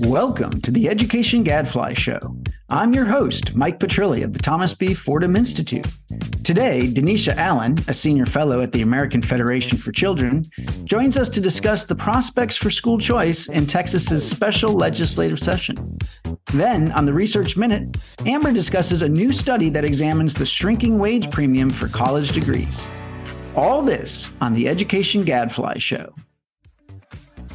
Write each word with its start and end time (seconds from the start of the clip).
Welcome 0.00 0.60
to 0.60 0.70
the 0.70 0.90
Education 0.90 1.42
Gadfly 1.42 1.94
Show. 1.94 2.18
I'm 2.68 2.92
your 2.92 3.06
host, 3.06 3.54
Mike 3.54 3.80
Petrilli 3.80 4.22
of 4.22 4.34
the 4.34 4.38
Thomas 4.38 4.74
B. 4.74 4.92
Fordham 4.92 5.34
Institute. 5.34 5.86
Today, 6.44 6.90
Denisha 6.92 7.34
Allen, 7.36 7.76
a 7.88 7.94
senior 7.94 8.26
fellow 8.26 8.60
at 8.60 8.72
the 8.72 8.82
American 8.82 9.22
Federation 9.22 9.78
for 9.78 9.92
Children, 9.92 10.44
joins 10.84 11.16
us 11.16 11.30
to 11.30 11.40
discuss 11.40 11.86
the 11.86 11.94
prospects 11.94 12.58
for 12.58 12.70
school 12.70 12.98
choice 12.98 13.48
in 13.48 13.66
Texas's 13.66 14.28
special 14.28 14.74
legislative 14.74 15.38
session. 15.38 15.96
Then, 16.52 16.92
on 16.92 17.06
the 17.06 17.14
Research 17.14 17.56
Minute, 17.56 17.96
Amber 18.26 18.52
discusses 18.52 19.00
a 19.00 19.08
new 19.08 19.32
study 19.32 19.70
that 19.70 19.86
examines 19.86 20.34
the 20.34 20.44
shrinking 20.44 20.98
wage 20.98 21.30
premium 21.30 21.70
for 21.70 21.88
college 21.88 22.32
degrees. 22.32 22.86
All 23.54 23.80
this 23.80 24.30
on 24.42 24.52
the 24.52 24.68
Education 24.68 25.24
Gadfly 25.24 25.78
Show. 25.78 26.12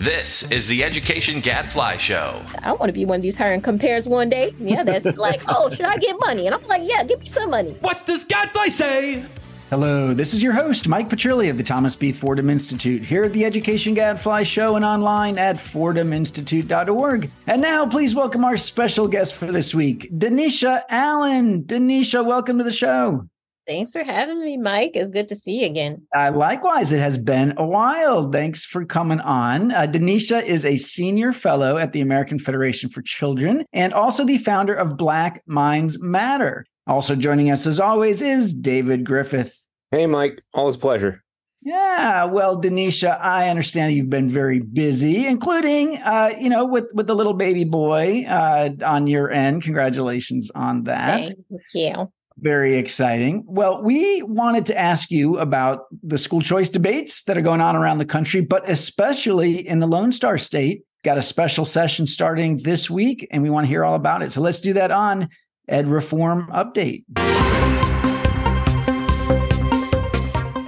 This 0.02 0.50
is 0.52 0.68
the 0.68 0.84
Education 0.84 1.42
Gadfly 1.42 1.98
Show. 1.98 2.42
I 2.64 2.72
want 2.72 2.90
to 2.90 2.92
be 2.92 3.06
one 3.06 3.18
of 3.18 3.22
these 3.22 3.36
hiring 3.36 3.62
compares 3.62 4.08
one 4.08 4.32
day. 4.32 4.52
Yeah, 4.58 4.82
that's 4.82 5.06
like, 5.16 5.44
oh, 5.48 5.70
should 5.70 5.86
I 5.86 5.98
get 5.98 6.20
money? 6.20 6.48
And 6.48 6.56
I'm 6.56 6.68
like, 6.68 6.82
yeah, 6.84 7.04
give 7.04 7.20
me 7.20 7.28
some 7.28 7.52
money. 7.52 7.78
What 7.82 8.08
does 8.08 8.26
Gadfly 8.26 8.70
say? 8.70 9.24
Hello, 9.70 10.12
this 10.16 10.34
is 10.34 10.42
your 10.42 10.54
host, 10.54 10.88
Mike 10.88 11.08
Petrilli 11.08 11.52
of 11.52 11.58
the 11.60 11.64
Thomas 11.64 11.96
B. 11.96 12.12
Fordham 12.12 12.50
Institute, 12.50 13.04
here 13.04 13.26
at 13.26 13.34
the 13.34 13.46
Education 13.46 13.94
Gadfly 13.94 14.42
Show 14.42 14.76
and 14.76 14.84
online 14.84 15.38
at 15.38 15.58
fordhaminstitute.org. 15.58 17.30
And 17.46 17.62
now, 17.62 17.86
please 17.86 18.16
welcome 18.16 18.44
our 18.44 18.58
special 18.58 19.08
guest 19.08 19.36
for 19.36 19.52
this 19.52 19.76
week, 19.76 20.10
Denisha 20.12 20.82
Allen. 20.90 21.64
Denisha, 21.66 22.26
welcome 22.26 22.58
to 22.58 22.64
the 22.64 22.72
show. 22.72 23.30
Thanks 23.68 23.92
for 23.92 24.04
having 24.04 24.44
me, 24.44 24.58
Mike. 24.58 24.92
It's 24.96 25.12
good 25.12 25.28
to 25.28 25.36
see 25.36 25.62
you 25.62 25.68
again. 25.68 26.02
Uh, 26.16 26.32
likewise, 26.34 26.92
it 26.92 27.00
has 27.00 27.18
been 27.18 27.54
a 27.58 27.66
while. 27.66 28.32
Thanks 28.32 28.66
for 28.66 28.86
coming 28.86 29.20
on. 29.20 29.72
Uh, 29.72 29.88
Denisha 29.88 30.44
is 30.44 30.66
a 30.66 30.78
senior 30.78 31.32
fellow 31.32 31.78
at 31.78 31.94
the 31.94 32.02
American 32.02 32.40
Federation 32.40 32.90
for 32.90 33.02
Children 33.04 33.66
and 33.72 33.94
also 33.94 34.26
the 34.26 34.40
founder 34.40 34.74
of 34.74 34.98
Black 34.98 35.44
Minds 35.46 36.02
Matter. 36.02 36.66
Also 36.88 37.16
joining 37.16 37.52
us, 37.52 37.68
as 37.68 37.80
always, 37.80 38.22
is 38.22 38.54
David 38.54 39.06
Griffith. 39.06 39.56
Hey, 39.92 40.08
Mike. 40.08 40.42
Always 40.54 40.78
pleasure. 40.78 41.24
Yeah, 41.64 42.24
well, 42.24 42.60
Denisha, 42.60 43.20
I 43.22 43.50
understand 43.50 43.94
you've 43.94 44.10
been 44.10 44.30
very 44.30 44.62
busy, 44.62 45.28
including, 45.28 45.98
uh, 45.98 46.34
you 46.40 46.50
know, 46.50 46.66
with 46.66 46.88
with 46.94 47.06
the 47.06 47.14
little 47.14 47.36
baby 47.36 47.66
boy 47.66 48.26
uh, 48.28 48.72
on 48.84 49.06
your 49.06 49.30
end. 49.30 49.62
Congratulations 49.62 50.50
on 50.56 50.86
that. 50.86 51.28
Thank 51.28 51.40
you. 51.76 52.12
Very 52.38 52.78
exciting. 52.78 53.44
Well, 53.46 53.84
we 53.84 54.24
wanted 54.24 54.66
to 54.68 54.78
ask 54.78 55.12
you 55.12 55.38
about 55.38 55.86
the 56.02 56.18
school 56.18 56.42
choice 56.42 56.70
debates 56.70 57.24
that 57.24 57.38
are 57.38 57.42
going 57.42 57.62
on 57.62 57.76
around 57.76 58.00
the 58.00 58.06
country, 58.06 58.42
but 58.42 58.70
especially 58.70 59.68
in 59.68 59.80
the 59.80 59.88
Lone 59.88 60.12
Star 60.12 60.38
State. 60.38 60.84
Got 61.04 61.18
a 61.18 61.22
special 61.22 61.66
session 61.66 62.06
starting 62.06 62.58
this 62.58 62.90
week, 62.90 63.28
and 63.32 63.42
we 63.42 63.50
want 63.50 63.66
to 63.66 63.70
hear 63.70 63.84
all 63.84 63.96
about 63.96 64.22
it. 64.22 64.32
So 64.32 64.42
let's 64.42 64.60
do 64.60 64.74
that 64.74 64.92
on 64.92 65.30
Ed 65.68 65.88
Reform 65.88 66.48
Update. 66.54 67.06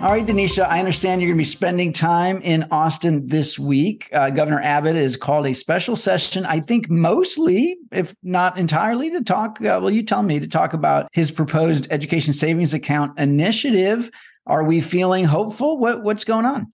All 0.04 0.12
right, 0.12 0.26
Denisha, 0.26 0.68
I 0.68 0.80
understand 0.80 1.22
you're 1.22 1.30
going 1.30 1.38
to 1.38 1.42
be 1.42 1.46
spending 1.46 1.94
time 1.94 2.42
in 2.42 2.68
Austin 2.72 3.26
this 3.26 3.58
week. 3.58 4.10
Uh, 4.12 4.32
Governor 4.32 4.60
Abbott 4.60 4.98
has 4.98 5.16
called 5.16 5.46
a 5.46 5.54
special 5.54 5.96
session, 5.96 6.46
I 6.46 6.60
think 6.60 6.90
mostly, 6.90 7.78
if 7.90 8.14
not 8.22 8.58
entirely, 8.58 9.10
to 9.12 9.24
talk. 9.24 9.62
Uh, 9.62 9.80
well, 9.82 9.92
you 9.92 10.04
tell 10.04 10.22
me 10.22 10.42
to 10.42 10.48
talk 10.48 10.74
about 10.74 11.08
his 11.14 11.32
proposed 11.32 11.88
education 11.90 12.34
savings 12.34 12.74
account 12.74 13.18
initiative. 13.18 14.12
Are 14.46 14.66
we 14.66 14.82
feeling 14.82 15.24
hopeful? 15.24 15.78
What, 15.78 16.04
what's 16.04 16.26
going 16.26 16.46
on? 16.46 16.74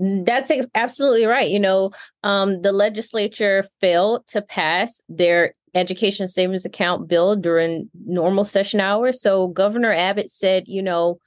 That's 0.00 0.50
absolutely 0.74 1.26
right. 1.26 1.48
You 1.48 1.60
know, 1.60 1.92
um, 2.24 2.60
the 2.62 2.72
legislature 2.72 3.64
failed 3.80 4.26
to 4.30 4.42
pass 4.42 5.00
their 5.08 5.52
education 5.76 6.26
savings 6.26 6.64
account 6.64 7.06
bill 7.06 7.36
during 7.36 7.88
normal 8.04 8.44
session 8.44 8.80
hours. 8.80 9.20
So 9.20 9.46
Governor 9.46 9.92
Abbott 9.92 10.28
said, 10.28 10.64
you 10.66 10.82
know, 10.82 11.20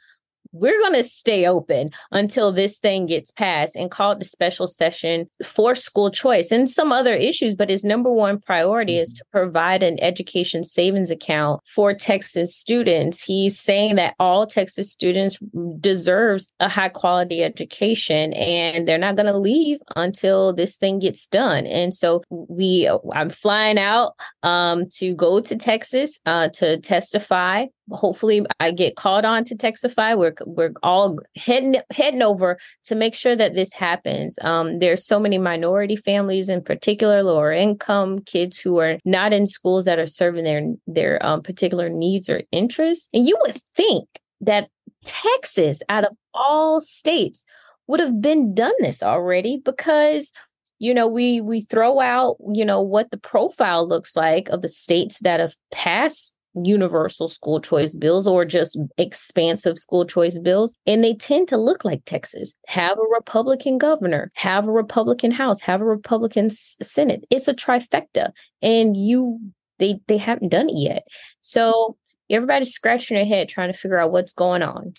we're 0.52 0.80
going 0.80 0.94
to 0.94 1.03
stay 1.03 1.46
open 1.46 1.91
until 2.12 2.52
this 2.52 2.80
thing 2.80 3.06
gets 3.06 3.31
passed 3.31 3.75
and 3.75 3.91
called 3.91 4.19
the 4.19 4.25
special 4.25 4.68
session 4.68 5.30
for 5.44 5.75
school 5.75 6.12
choice 6.12 6.52
and 6.52 6.69
some 6.69 6.91
other 6.91 7.13
issues. 7.13 7.56
But 7.56 7.69
his 7.69 7.84
number 7.84 8.12
one 8.12 8.40
priority 8.40 8.97
is 8.97 9.13
mm-hmm. 9.13 9.18
to 9.18 9.25
provide 9.31 9.84
an 9.84 10.02
education 10.02 10.63
savings 10.63 11.12
account 11.12 11.62
for 11.66 11.94
Texas 11.94 12.56
students. 12.56 13.24
He's 13.24 13.59
saying 13.59 13.96
that 13.96 14.16
all 14.19 14.46
Texas 14.47 14.91
students 14.91 15.38
deserves 15.80 16.52
a 16.59 16.69
high 16.69 16.90
quality 16.90 17.44
education 17.44 18.34
and 18.34 18.88
they're 18.88 18.97
not 18.97 19.16
going 19.16 19.31
to 19.31 19.38
leave 19.38 19.79
until 19.96 20.53
this 20.53 20.78
thing 20.78 21.00
gets 21.00 21.28
done. 21.28 21.66
And 21.66 21.94
so 21.94 22.24
we, 22.29 22.90
I'm 23.14 23.29
flying 23.29 23.79
out 23.79 24.14
um, 24.44 24.88
to 24.94 25.16
go 25.16 25.40
to 25.40 25.56
Texas 25.56 26.19
uh, 26.25 26.50
to 26.50 26.79
testify 26.79 27.66
hopefully 27.91 28.45
I 28.59 28.71
get 28.71 28.95
called 28.95 29.25
on 29.25 29.43
to 29.45 29.55
testify. 29.55 30.13
We're 30.13 30.35
we're 30.45 30.73
all 30.83 31.19
heading 31.35 31.75
heading 31.91 32.21
over 32.21 32.57
to 32.85 32.95
make 32.95 33.15
sure 33.15 33.35
that 33.35 33.53
this 33.53 33.73
happens. 33.73 34.37
Um, 34.41 34.79
there's 34.79 35.05
so 35.05 35.19
many 35.19 35.37
minority 35.37 35.95
families, 35.95 36.49
in 36.49 36.63
particular, 36.63 37.23
lower 37.23 37.51
income 37.51 38.19
kids 38.19 38.57
who 38.57 38.79
are 38.79 38.97
not 39.05 39.33
in 39.33 39.47
schools 39.47 39.85
that 39.85 39.99
are 39.99 40.07
serving 40.07 40.43
their 40.43 40.63
their 40.85 41.25
um, 41.25 41.41
particular 41.41 41.89
needs 41.89 42.29
or 42.29 42.41
interests. 42.51 43.09
And 43.13 43.27
you 43.27 43.37
would 43.41 43.61
think 43.75 44.07
that 44.41 44.69
Texas, 45.03 45.81
out 45.89 46.03
of 46.03 46.15
all 46.33 46.81
states, 46.81 47.45
would 47.87 47.99
have 47.99 48.21
been 48.21 48.53
done 48.53 48.73
this 48.79 49.01
already 49.01 49.61
because 49.63 50.33
you 50.79 50.93
know 50.93 51.07
we 51.07 51.41
we 51.41 51.61
throw 51.61 51.99
out 51.99 52.37
you 52.53 52.65
know 52.65 52.81
what 52.81 53.11
the 53.11 53.17
profile 53.17 53.87
looks 53.87 54.15
like 54.15 54.49
of 54.49 54.61
the 54.61 54.69
states 54.69 55.19
that 55.21 55.39
have 55.39 55.55
passed 55.71 56.33
universal 56.66 57.28
school 57.28 57.59
choice 57.59 57.94
bills 57.94 58.28
or 58.28 58.45
just 58.45 58.78
expansive 58.97 59.78
school 59.78 60.06
choice 60.06 60.38
bills. 60.38 60.75
And 60.85 61.03
they 61.03 61.13
tend 61.13 61.47
to 61.50 61.57
look 61.57 61.85
like 61.85 62.03
Texas 62.06 62.56
have 62.68 62.97
a 62.97 63.13
Republican 63.13 63.78
governor, 63.78 64.31
have 64.35 64.67
a 64.67 64.72
Republican 64.72 65.31
House, 65.31 65.62
have 65.62 65.81
a 65.81 65.85
Republican 65.85 66.50
Senate. 66.50 67.25
It's 67.29 67.47
a 67.47 67.53
trifecta. 67.53 68.31
And 68.62 68.97
you, 68.97 69.40
they, 69.79 70.00
they 70.07 70.17
haven't 70.17 70.50
done 70.50 70.69
it 70.69 70.78
yet. 70.78 71.03
So 71.41 71.97
everybody's 72.29 72.73
scratching 72.73 73.16
their 73.16 73.25
head 73.25 73.50
trying 73.50 73.72
to 73.72 73.78
figure 73.78 74.00
out 74.00 74.12
what's 74.12 74.34
going 74.34 74.63
on. 74.63 74.94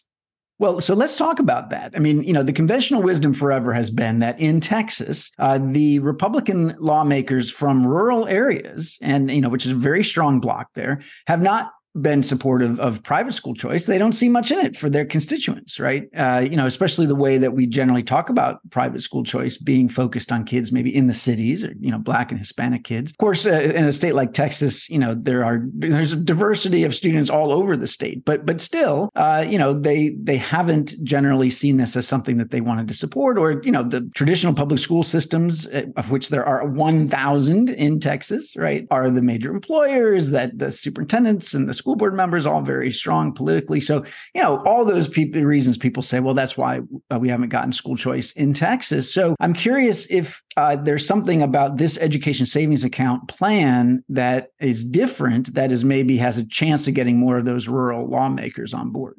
Well, 0.60 0.80
so 0.80 0.94
let's 0.94 1.14
talk 1.14 1.38
about 1.38 1.70
that. 1.70 1.92
I 1.94 2.00
mean, 2.00 2.24
you 2.24 2.32
know, 2.32 2.42
the 2.42 2.52
conventional 2.52 3.00
wisdom 3.00 3.32
forever 3.32 3.72
has 3.72 3.90
been 3.90 4.18
that 4.18 4.40
in 4.40 4.60
Texas, 4.60 5.30
uh, 5.38 5.58
the 5.58 6.00
Republican 6.00 6.74
lawmakers 6.78 7.48
from 7.48 7.86
rural 7.86 8.26
areas, 8.26 8.98
and, 9.00 9.30
you 9.30 9.40
know, 9.40 9.48
which 9.48 9.66
is 9.66 9.72
a 9.72 9.76
very 9.76 10.02
strong 10.02 10.40
block 10.40 10.74
there, 10.74 11.02
have 11.28 11.40
not 11.40 11.72
been 12.02 12.22
supportive 12.22 12.78
of 12.80 13.02
private 13.02 13.32
school 13.32 13.54
choice. 13.54 13.86
They 13.86 13.98
don't 13.98 14.12
see 14.12 14.28
much 14.28 14.50
in 14.50 14.58
it 14.58 14.76
for 14.76 14.88
their 14.90 15.04
constituents, 15.04 15.78
right? 15.80 16.08
Uh, 16.16 16.46
you 16.48 16.56
know, 16.56 16.66
especially 16.66 17.06
the 17.06 17.14
way 17.14 17.38
that 17.38 17.52
we 17.52 17.66
generally 17.66 18.02
talk 18.02 18.28
about 18.28 18.58
private 18.70 19.02
school 19.02 19.24
choice 19.24 19.56
being 19.56 19.88
focused 19.88 20.32
on 20.32 20.44
kids 20.44 20.72
maybe 20.72 20.94
in 20.94 21.06
the 21.06 21.14
cities 21.14 21.64
or 21.64 21.74
you 21.80 21.90
know 21.90 21.98
black 21.98 22.30
and 22.30 22.38
Hispanic 22.38 22.84
kids. 22.84 23.10
Of 23.10 23.18
course, 23.18 23.46
uh, 23.46 23.52
in 23.52 23.84
a 23.84 23.92
state 23.92 24.14
like 24.14 24.32
Texas, 24.32 24.88
you 24.88 24.98
know 24.98 25.14
there 25.14 25.44
are 25.44 25.62
there's 25.74 26.12
a 26.12 26.16
diversity 26.16 26.84
of 26.84 26.94
students 26.94 27.30
all 27.30 27.52
over 27.52 27.76
the 27.76 27.86
state, 27.86 28.24
but 28.24 28.46
but 28.46 28.60
still, 28.60 29.10
uh, 29.14 29.44
you 29.48 29.58
know 29.58 29.72
they 29.72 30.10
they 30.22 30.36
haven't 30.36 30.94
generally 31.04 31.50
seen 31.50 31.76
this 31.76 31.96
as 31.96 32.06
something 32.06 32.38
that 32.38 32.50
they 32.50 32.60
wanted 32.60 32.88
to 32.88 32.94
support, 32.94 33.38
or 33.38 33.62
you 33.62 33.72
know 33.72 33.82
the 33.82 34.08
traditional 34.14 34.54
public 34.54 34.80
school 34.80 35.02
systems, 35.02 35.66
uh, 35.68 35.82
of 35.96 36.10
which 36.10 36.28
there 36.28 36.44
are 36.44 36.66
1,000 36.66 37.70
in 37.70 38.00
Texas, 38.00 38.56
right, 38.56 38.86
are 38.90 39.10
the 39.10 39.22
major 39.22 39.52
employers 39.52 40.30
that 40.30 40.58
the 40.58 40.70
superintendents 40.70 41.54
and 41.54 41.68
the 41.68 41.74
school 41.74 41.87
board 41.96 42.14
members, 42.14 42.46
all 42.46 42.60
very 42.60 42.92
strong 42.92 43.32
politically. 43.32 43.80
So, 43.80 44.04
you 44.34 44.42
know, 44.42 44.62
all 44.64 44.84
those 44.84 45.08
people, 45.08 45.42
reasons 45.42 45.78
people 45.78 46.02
say, 46.02 46.20
well, 46.20 46.34
that's 46.34 46.56
why 46.56 46.80
uh, 47.12 47.18
we 47.18 47.28
haven't 47.28 47.48
gotten 47.48 47.72
school 47.72 47.96
choice 47.96 48.32
in 48.32 48.54
Texas. 48.54 49.12
So 49.12 49.34
I'm 49.40 49.54
curious 49.54 50.06
if 50.10 50.42
uh, 50.56 50.76
there's 50.76 51.06
something 51.06 51.42
about 51.42 51.76
this 51.76 51.98
education 51.98 52.46
savings 52.46 52.84
account 52.84 53.28
plan 53.28 54.02
that 54.08 54.52
is 54.60 54.84
different, 54.84 55.54
that 55.54 55.72
is 55.72 55.84
maybe 55.84 56.16
has 56.16 56.38
a 56.38 56.46
chance 56.46 56.88
of 56.88 56.94
getting 56.94 57.18
more 57.18 57.38
of 57.38 57.44
those 57.44 57.68
rural 57.68 58.08
lawmakers 58.08 58.74
on 58.74 58.90
board. 58.90 59.16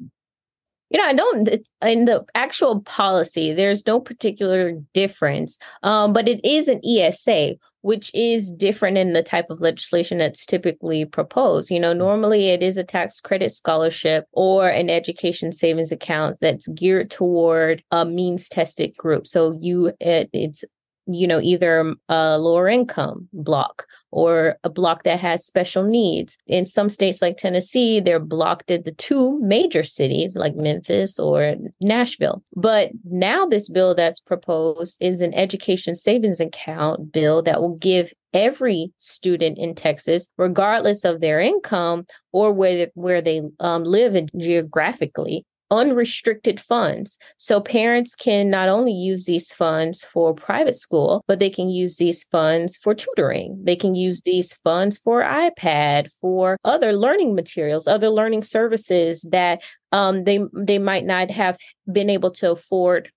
You 0.90 0.98
know, 0.98 1.06
I 1.06 1.12
don't, 1.12 1.48
in 1.82 2.04
the 2.06 2.24
actual 2.34 2.80
policy, 2.80 3.54
there's 3.54 3.86
no 3.86 4.00
particular 4.00 4.72
difference, 4.92 5.56
um, 5.84 6.12
but 6.12 6.28
it 6.28 6.44
is 6.44 6.66
an 6.66 6.80
ESA, 6.84 7.54
which 7.82 8.10
is 8.12 8.50
different 8.50 8.98
in 8.98 9.12
the 9.12 9.22
type 9.22 9.50
of 9.50 9.60
legislation 9.60 10.18
that's 10.18 10.44
typically 10.44 11.04
proposed. 11.04 11.70
You 11.70 11.78
know, 11.78 11.92
normally 11.92 12.48
it 12.48 12.60
is 12.60 12.76
a 12.76 12.82
tax 12.82 13.20
credit 13.20 13.52
scholarship 13.52 14.26
or 14.32 14.68
an 14.68 14.90
education 14.90 15.52
savings 15.52 15.92
account 15.92 16.38
that's 16.40 16.66
geared 16.68 17.10
toward 17.10 17.84
a 17.92 18.04
means 18.04 18.48
tested 18.48 18.96
group. 18.96 19.28
So 19.28 19.56
you, 19.60 19.92
it, 20.00 20.28
it's 20.32 20.64
you 21.14 21.26
know, 21.26 21.40
either 21.40 21.94
a 22.08 22.38
lower 22.38 22.68
income 22.68 23.28
block 23.32 23.86
or 24.10 24.56
a 24.64 24.70
block 24.70 25.04
that 25.04 25.20
has 25.20 25.44
special 25.44 25.84
needs. 25.84 26.36
In 26.46 26.66
some 26.66 26.88
states 26.88 27.22
like 27.22 27.36
Tennessee, 27.36 28.00
they're 28.00 28.18
blocked 28.18 28.70
at 28.70 28.84
the 28.84 28.92
two 28.92 29.38
major 29.40 29.82
cities 29.82 30.36
like 30.36 30.56
Memphis 30.56 31.18
or 31.18 31.56
Nashville. 31.80 32.42
But 32.56 32.90
now 33.04 33.46
this 33.46 33.68
bill 33.68 33.94
that's 33.94 34.20
proposed 34.20 34.96
is 35.00 35.20
an 35.20 35.34
education 35.34 35.94
savings 35.94 36.40
account 36.40 37.12
bill 37.12 37.42
that 37.42 37.60
will 37.60 37.76
give 37.76 38.12
every 38.32 38.92
student 38.98 39.58
in 39.58 39.74
Texas, 39.74 40.28
regardless 40.36 41.04
of 41.04 41.20
their 41.20 41.40
income 41.40 42.06
or 42.32 42.52
where, 42.52 42.88
where 42.94 43.20
they 43.20 43.42
um, 43.58 43.84
live 43.84 44.16
geographically, 44.36 45.44
unrestricted 45.70 46.60
funds. 46.60 47.18
So 47.36 47.60
parents 47.60 48.14
can 48.14 48.50
not 48.50 48.68
only 48.68 48.92
use 48.92 49.24
these 49.24 49.52
funds 49.52 50.02
for 50.02 50.34
private 50.34 50.76
school, 50.76 51.24
but 51.26 51.38
they 51.38 51.50
can 51.50 51.68
use 51.70 51.96
these 51.96 52.24
funds 52.24 52.76
for 52.76 52.94
tutoring. 52.94 53.60
They 53.62 53.76
can 53.76 53.94
use 53.94 54.22
these 54.22 54.54
funds 54.54 54.98
for 54.98 55.22
iPad, 55.22 56.10
for 56.20 56.56
other 56.64 56.92
learning 56.92 57.34
materials, 57.34 57.86
other 57.86 58.10
learning 58.10 58.42
services 58.42 59.26
that 59.30 59.62
um, 59.92 60.24
they 60.24 60.40
they 60.52 60.78
might 60.78 61.04
not 61.04 61.30
have 61.30 61.56
been 61.92 62.10
able 62.10 62.30
to 62.32 62.52
afford 62.52 63.10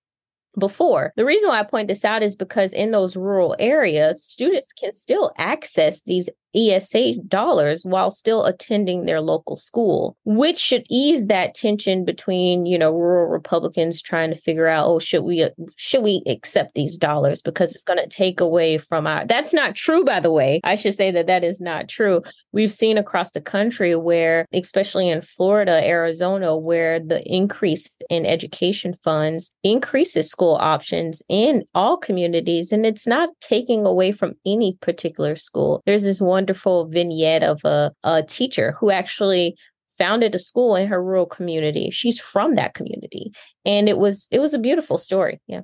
before. 0.58 1.12
The 1.16 1.24
reason 1.24 1.48
why 1.48 1.60
I 1.60 1.64
point 1.64 1.88
this 1.88 2.04
out 2.04 2.22
is 2.22 2.36
because 2.36 2.72
in 2.72 2.90
those 2.90 3.16
rural 3.16 3.56
areas, 3.58 4.24
students 4.24 4.72
can 4.72 4.92
still 4.92 5.32
access 5.36 6.02
these 6.02 6.28
ESA 6.54 7.14
dollars 7.28 7.84
while 7.84 8.10
still 8.10 8.44
attending 8.44 9.04
their 9.04 9.20
local 9.20 9.56
school, 9.56 10.16
which 10.24 10.58
should 10.58 10.84
ease 10.88 11.26
that 11.26 11.54
tension 11.54 12.04
between, 12.04 12.66
you 12.66 12.78
know, 12.78 12.92
rural 12.92 13.28
Republicans 13.28 14.00
trying 14.00 14.32
to 14.32 14.38
figure 14.38 14.68
out, 14.68 14.86
oh, 14.86 14.98
should 14.98 15.22
we 15.22 15.48
should 15.76 16.02
we 16.02 16.22
accept 16.26 16.74
these 16.74 16.96
dollars 16.96 17.42
because 17.42 17.74
it's 17.74 17.84
going 17.84 17.98
to 17.98 18.06
take 18.06 18.40
away 18.40 18.78
from 18.78 19.06
our 19.06 19.26
That's 19.26 19.54
not 19.54 19.74
true 19.74 20.04
by 20.04 20.20
the 20.20 20.32
way. 20.32 20.60
I 20.64 20.76
should 20.76 20.94
say 20.94 21.10
that 21.10 21.26
that 21.26 21.44
is 21.44 21.60
not 21.60 21.88
true. 21.88 22.22
We've 22.52 22.72
seen 22.72 22.98
across 22.98 23.32
the 23.32 23.40
country 23.40 23.96
where 23.96 24.46
especially 24.52 25.08
in 25.08 25.22
Florida, 25.22 25.84
Arizona 25.84 26.56
where 26.56 27.00
the 27.00 27.22
increase 27.26 27.90
in 28.08 28.26
education 28.26 28.94
funds 28.94 29.52
increases 29.62 30.30
school 30.30 30.56
options 30.60 31.22
in 31.28 31.64
all 31.74 31.96
communities 31.96 32.72
and 32.72 32.86
it's 32.86 33.06
not 33.06 33.30
taking 33.40 33.86
away 33.86 34.12
from 34.12 34.34
any 34.46 34.76
particular 34.80 35.36
school. 35.36 35.82
There's 35.86 36.04
this 36.04 36.20
one 36.20 36.43
wonderful 36.44 36.88
vignette 36.88 37.42
of 37.42 37.64
a, 37.64 37.90
a 38.02 38.22
teacher 38.22 38.72
who 38.72 38.90
actually 38.90 39.56
founded 39.96 40.34
a 40.34 40.38
school 40.38 40.76
in 40.76 40.86
her 40.88 41.02
rural 41.02 41.24
community. 41.24 41.90
She's 41.90 42.20
from 42.20 42.54
that 42.56 42.74
community. 42.74 43.32
And 43.64 43.88
it 43.88 43.96
was 43.96 44.28
it 44.30 44.40
was 44.40 44.52
a 44.52 44.58
beautiful 44.58 44.98
story. 44.98 45.40
Yeah. 45.46 45.62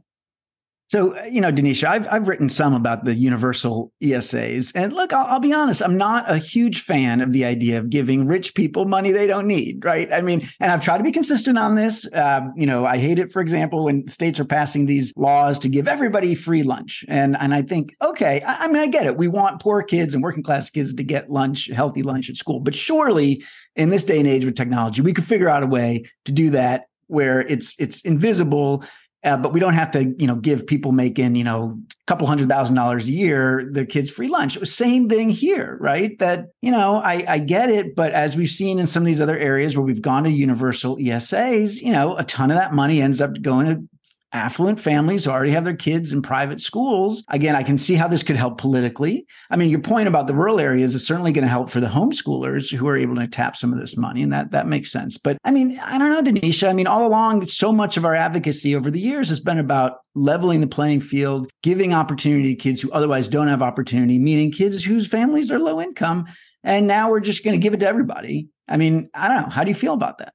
So, 0.90 1.16
uh, 1.16 1.22
you 1.22 1.40
know, 1.40 1.52
Denisha, 1.52 1.86
I've, 1.86 2.08
I've 2.08 2.26
written 2.26 2.48
some 2.48 2.74
about 2.74 3.04
the 3.04 3.14
universal 3.14 3.92
ESAs. 4.02 4.72
And 4.74 4.92
look, 4.92 5.12
I'll, 5.12 5.26
I'll, 5.26 5.40
be 5.40 5.52
honest, 5.52 5.82
I'm 5.82 5.96
not 5.96 6.28
a 6.28 6.36
huge 6.36 6.82
fan 6.82 7.20
of 7.20 7.32
the 7.32 7.44
idea 7.44 7.78
of 7.78 7.90
giving 7.90 8.26
rich 8.26 8.54
people 8.54 8.86
money 8.86 9.12
they 9.12 9.28
don't 9.28 9.46
need, 9.46 9.84
right? 9.84 10.12
I 10.12 10.20
mean, 10.20 10.48
and 10.58 10.72
I've 10.72 10.82
tried 10.82 10.98
to 10.98 11.04
be 11.04 11.12
consistent 11.12 11.58
on 11.58 11.76
this. 11.76 12.12
Um, 12.12 12.52
you 12.56 12.66
know, 12.66 12.86
I 12.86 12.98
hate 12.98 13.20
it, 13.20 13.30
for 13.30 13.40
example, 13.40 13.84
when 13.84 14.08
states 14.08 14.40
are 14.40 14.44
passing 14.44 14.86
these 14.86 15.12
laws 15.16 15.60
to 15.60 15.68
give 15.68 15.86
everybody 15.86 16.34
free 16.34 16.64
lunch. 16.64 17.04
And, 17.06 17.36
and 17.38 17.54
I 17.54 17.62
think, 17.62 17.94
okay, 18.02 18.42
I, 18.42 18.64
I 18.64 18.68
mean, 18.68 18.82
I 18.82 18.88
get 18.88 19.06
it. 19.06 19.16
We 19.16 19.28
want 19.28 19.62
poor 19.62 19.84
kids 19.84 20.14
and 20.14 20.24
working 20.24 20.42
class 20.42 20.70
kids 20.70 20.92
to 20.92 21.04
get 21.04 21.30
lunch, 21.30 21.70
healthy 21.72 22.02
lunch 22.02 22.28
at 22.28 22.36
school. 22.36 22.58
But 22.58 22.74
surely 22.74 23.44
in 23.76 23.90
this 23.90 24.02
day 24.02 24.18
and 24.18 24.26
age 24.26 24.44
with 24.44 24.56
technology, 24.56 25.02
we 25.02 25.12
could 25.12 25.24
figure 25.24 25.48
out 25.48 25.62
a 25.62 25.68
way 25.68 26.04
to 26.24 26.32
do 26.32 26.50
that 26.50 26.86
where 27.06 27.40
it's 27.40 27.74
it's 27.80 28.02
invisible 28.02 28.84
uh, 29.22 29.36
but 29.36 29.52
we 29.52 29.60
don't 29.60 29.74
have 29.74 29.90
to, 29.90 30.14
you 30.18 30.26
know, 30.26 30.34
give 30.34 30.66
people 30.66 30.92
making, 30.92 31.36
you 31.36 31.44
know, 31.44 31.78
a 31.90 32.04
couple 32.06 32.26
hundred 32.26 32.48
thousand 32.48 32.74
dollars 32.74 33.06
a 33.06 33.12
year 33.12 33.68
their 33.70 33.84
kids 33.84 34.10
free 34.10 34.28
lunch. 34.28 34.58
Same 34.66 35.08
thing 35.08 35.28
here, 35.28 35.76
right? 35.80 36.18
That, 36.18 36.46
you 36.62 36.72
know, 36.72 36.96
I, 36.96 37.24
I 37.28 37.38
get 37.38 37.68
it, 37.70 37.94
but 37.94 38.12
as 38.12 38.34
we've 38.34 38.50
seen 38.50 38.78
in 38.78 38.86
some 38.86 39.02
of 39.02 39.06
these 39.06 39.20
other 39.20 39.38
areas 39.38 39.76
where 39.76 39.84
we've 39.84 40.00
gone 40.00 40.24
to 40.24 40.30
universal 40.30 40.96
ESAs, 40.96 41.82
you 41.82 41.92
know, 41.92 42.16
a 42.16 42.24
ton 42.24 42.50
of 42.50 42.56
that 42.56 42.72
money 42.72 43.02
ends 43.02 43.20
up 43.20 43.30
going 43.42 43.66
to 43.66 43.88
affluent 44.32 44.80
families 44.80 45.24
who 45.24 45.30
already 45.30 45.52
have 45.52 45.64
their 45.64 45.74
kids 45.76 46.12
in 46.12 46.22
private 46.22 46.60
schools. 46.60 47.22
Again, 47.28 47.56
I 47.56 47.62
can 47.62 47.78
see 47.78 47.94
how 47.94 48.08
this 48.08 48.22
could 48.22 48.36
help 48.36 48.58
politically. 48.58 49.26
I 49.50 49.56
mean, 49.56 49.70
your 49.70 49.80
point 49.80 50.08
about 50.08 50.26
the 50.26 50.34
rural 50.34 50.60
areas 50.60 50.94
is 50.94 51.06
certainly 51.06 51.32
going 51.32 51.44
to 51.44 51.48
help 51.48 51.70
for 51.70 51.80
the 51.80 51.88
homeschoolers 51.88 52.74
who 52.74 52.86
are 52.88 52.96
able 52.96 53.16
to 53.16 53.26
tap 53.26 53.56
some 53.56 53.72
of 53.72 53.80
this 53.80 53.96
money, 53.96 54.22
and 54.22 54.32
that 54.32 54.50
that 54.52 54.66
makes 54.66 54.92
sense. 54.92 55.18
But 55.18 55.38
I 55.44 55.50
mean, 55.50 55.78
I 55.80 55.98
don't 55.98 56.10
know, 56.10 56.30
Denisha. 56.32 56.68
I 56.68 56.72
mean, 56.72 56.86
all 56.86 57.06
along, 57.06 57.46
so 57.46 57.72
much 57.72 57.96
of 57.96 58.04
our 58.04 58.14
advocacy 58.14 58.76
over 58.76 58.90
the 58.90 59.00
years 59.00 59.28
has 59.28 59.40
been 59.40 59.58
about 59.58 59.98
leveling 60.14 60.60
the 60.60 60.66
playing 60.66 61.00
field, 61.00 61.50
giving 61.62 61.92
opportunity 61.92 62.54
to 62.54 62.60
kids 62.60 62.80
who 62.80 62.90
otherwise 62.92 63.28
don't 63.28 63.48
have 63.48 63.62
opportunity, 63.62 64.18
meaning 64.18 64.52
kids 64.52 64.84
whose 64.84 65.06
families 65.06 65.50
are 65.50 65.58
low 65.58 65.80
income. 65.80 66.26
And 66.62 66.86
now 66.86 67.10
we're 67.10 67.20
just 67.20 67.42
going 67.42 67.58
to 67.58 67.62
give 67.62 67.72
it 67.72 67.80
to 67.80 67.88
everybody. 67.88 68.48
I 68.68 68.76
mean, 68.76 69.08
I 69.14 69.28
don't 69.28 69.42
know. 69.42 69.48
How 69.48 69.64
do 69.64 69.70
you 69.70 69.74
feel 69.74 69.94
about 69.94 70.18
that? 70.18 70.34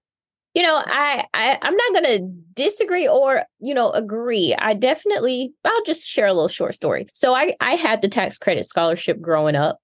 You 0.55 0.63
know 0.63 0.81
I, 0.85 1.25
I 1.33 1.59
i'm 1.61 1.75
not 1.75 2.03
to 2.05 2.27
disagree 2.53 3.07
or 3.07 3.43
you 3.59 3.73
know 3.73 3.91
agree 3.91 4.55
i 4.57 4.73
definitely 4.73 5.53
i'll 5.63 5.83
just 5.83 6.07
share 6.07 6.27
a 6.27 6.33
little 6.33 6.47
short 6.47 6.73
story 6.73 7.07
so 7.13 7.35
i 7.35 7.55
i 7.59 7.71
had 7.73 8.01
the 8.01 8.07
tax 8.07 8.37
credit 8.37 8.65
scholarship 8.65 9.21
growing 9.21 9.55
up 9.55 9.79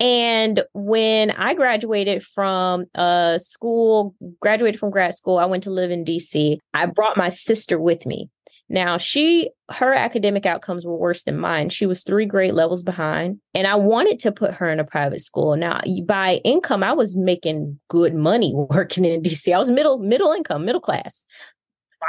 and 0.00 0.62
when 0.74 1.32
I 1.32 1.54
graduated 1.54 2.22
from 2.22 2.86
uh, 2.94 3.38
school, 3.38 4.14
graduated 4.40 4.78
from 4.78 4.90
grad 4.90 5.14
school, 5.14 5.38
I 5.38 5.44
went 5.46 5.64
to 5.64 5.70
live 5.70 5.90
in 5.90 6.04
DC. 6.04 6.58
I 6.72 6.86
brought 6.86 7.16
my 7.16 7.28
sister 7.30 7.80
with 7.80 8.06
me. 8.06 8.30
Now, 8.70 8.98
she, 8.98 9.50
her 9.70 9.94
academic 9.94 10.44
outcomes 10.44 10.84
were 10.84 10.96
worse 10.96 11.24
than 11.24 11.38
mine. 11.38 11.70
She 11.70 11.86
was 11.86 12.02
three 12.02 12.26
grade 12.26 12.52
levels 12.52 12.82
behind, 12.82 13.40
and 13.54 13.66
I 13.66 13.76
wanted 13.76 14.20
to 14.20 14.32
put 14.32 14.54
her 14.54 14.68
in 14.68 14.78
a 14.78 14.84
private 14.84 15.20
school. 15.20 15.56
Now, 15.56 15.80
by 16.04 16.40
income, 16.44 16.82
I 16.82 16.92
was 16.92 17.16
making 17.16 17.80
good 17.88 18.14
money 18.14 18.52
working 18.70 19.04
in 19.04 19.22
DC. 19.22 19.54
I 19.54 19.58
was 19.58 19.70
middle, 19.70 19.98
middle 19.98 20.32
income, 20.32 20.64
middle 20.64 20.80
class, 20.80 21.24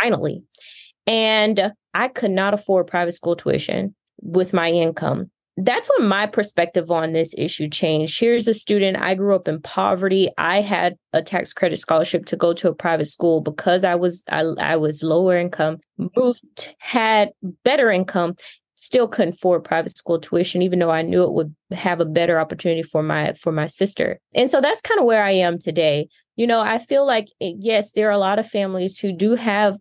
finally. 0.01 0.43
And 1.07 1.73
I 1.93 2.09
could 2.09 2.31
not 2.31 2.53
afford 2.53 2.87
private 2.87 3.13
school 3.13 3.35
tuition 3.35 3.95
with 4.21 4.53
my 4.53 4.69
income 4.69 5.31
that's 5.65 5.89
when 5.97 6.07
my 6.07 6.25
perspective 6.25 6.89
on 6.91 7.11
this 7.11 7.33
issue 7.37 7.67
changed. 7.67 8.19
Here's 8.19 8.47
a 8.47 8.53
student, 8.53 8.97
I 8.97 9.15
grew 9.15 9.35
up 9.35 9.47
in 9.47 9.61
poverty. 9.61 10.29
I 10.37 10.61
had 10.61 10.95
a 11.13 11.21
tax 11.21 11.53
credit 11.53 11.77
scholarship 11.77 12.25
to 12.27 12.35
go 12.35 12.53
to 12.53 12.69
a 12.69 12.75
private 12.75 13.07
school 13.07 13.41
because 13.41 13.83
I 13.83 13.95
was 13.95 14.23
I, 14.29 14.41
I 14.59 14.75
was 14.77 15.03
lower 15.03 15.37
income, 15.37 15.77
moved, 16.15 16.75
had 16.79 17.31
better 17.63 17.91
income, 17.91 18.35
still 18.75 19.07
couldn't 19.07 19.35
afford 19.35 19.63
private 19.63 19.95
school 19.97 20.19
tuition, 20.19 20.61
even 20.61 20.79
though 20.79 20.91
I 20.91 21.01
knew 21.01 21.23
it 21.23 21.33
would 21.33 21.53
have 21.71 21.99
a 21.99 22.05
better 22.05 22.39
opportunity 22.39 22.83
for 22.83 23.03
my 23.03 23.33
for 23.33 23.51
my 23.51 23.67
sister. 23.67 24.19
And 24.33 24.49
so 24.49 24.61
that's 24.61 24.81
kind 24.81 24.99
of 24.99 25.05
where 25.05 25.23
I 25.23 25.31
am 25.31 25.59
today. 25.59 26.07
You 26.35 26.47
know, 26.47 26.61
I 26.61 26.79
feel 26.79 27.05
like 27.05 27.27
eh, 27.41 27.53
yes, 27.57 27.91
there 27.91 28.07
are 28.07 28.13
a 28.13 28.17
lot 28.17 28.39
of 28.39 28.47
families 28.47 28.97
who 28.97 29.11
do 29.11 29.35
have 29.35 29.77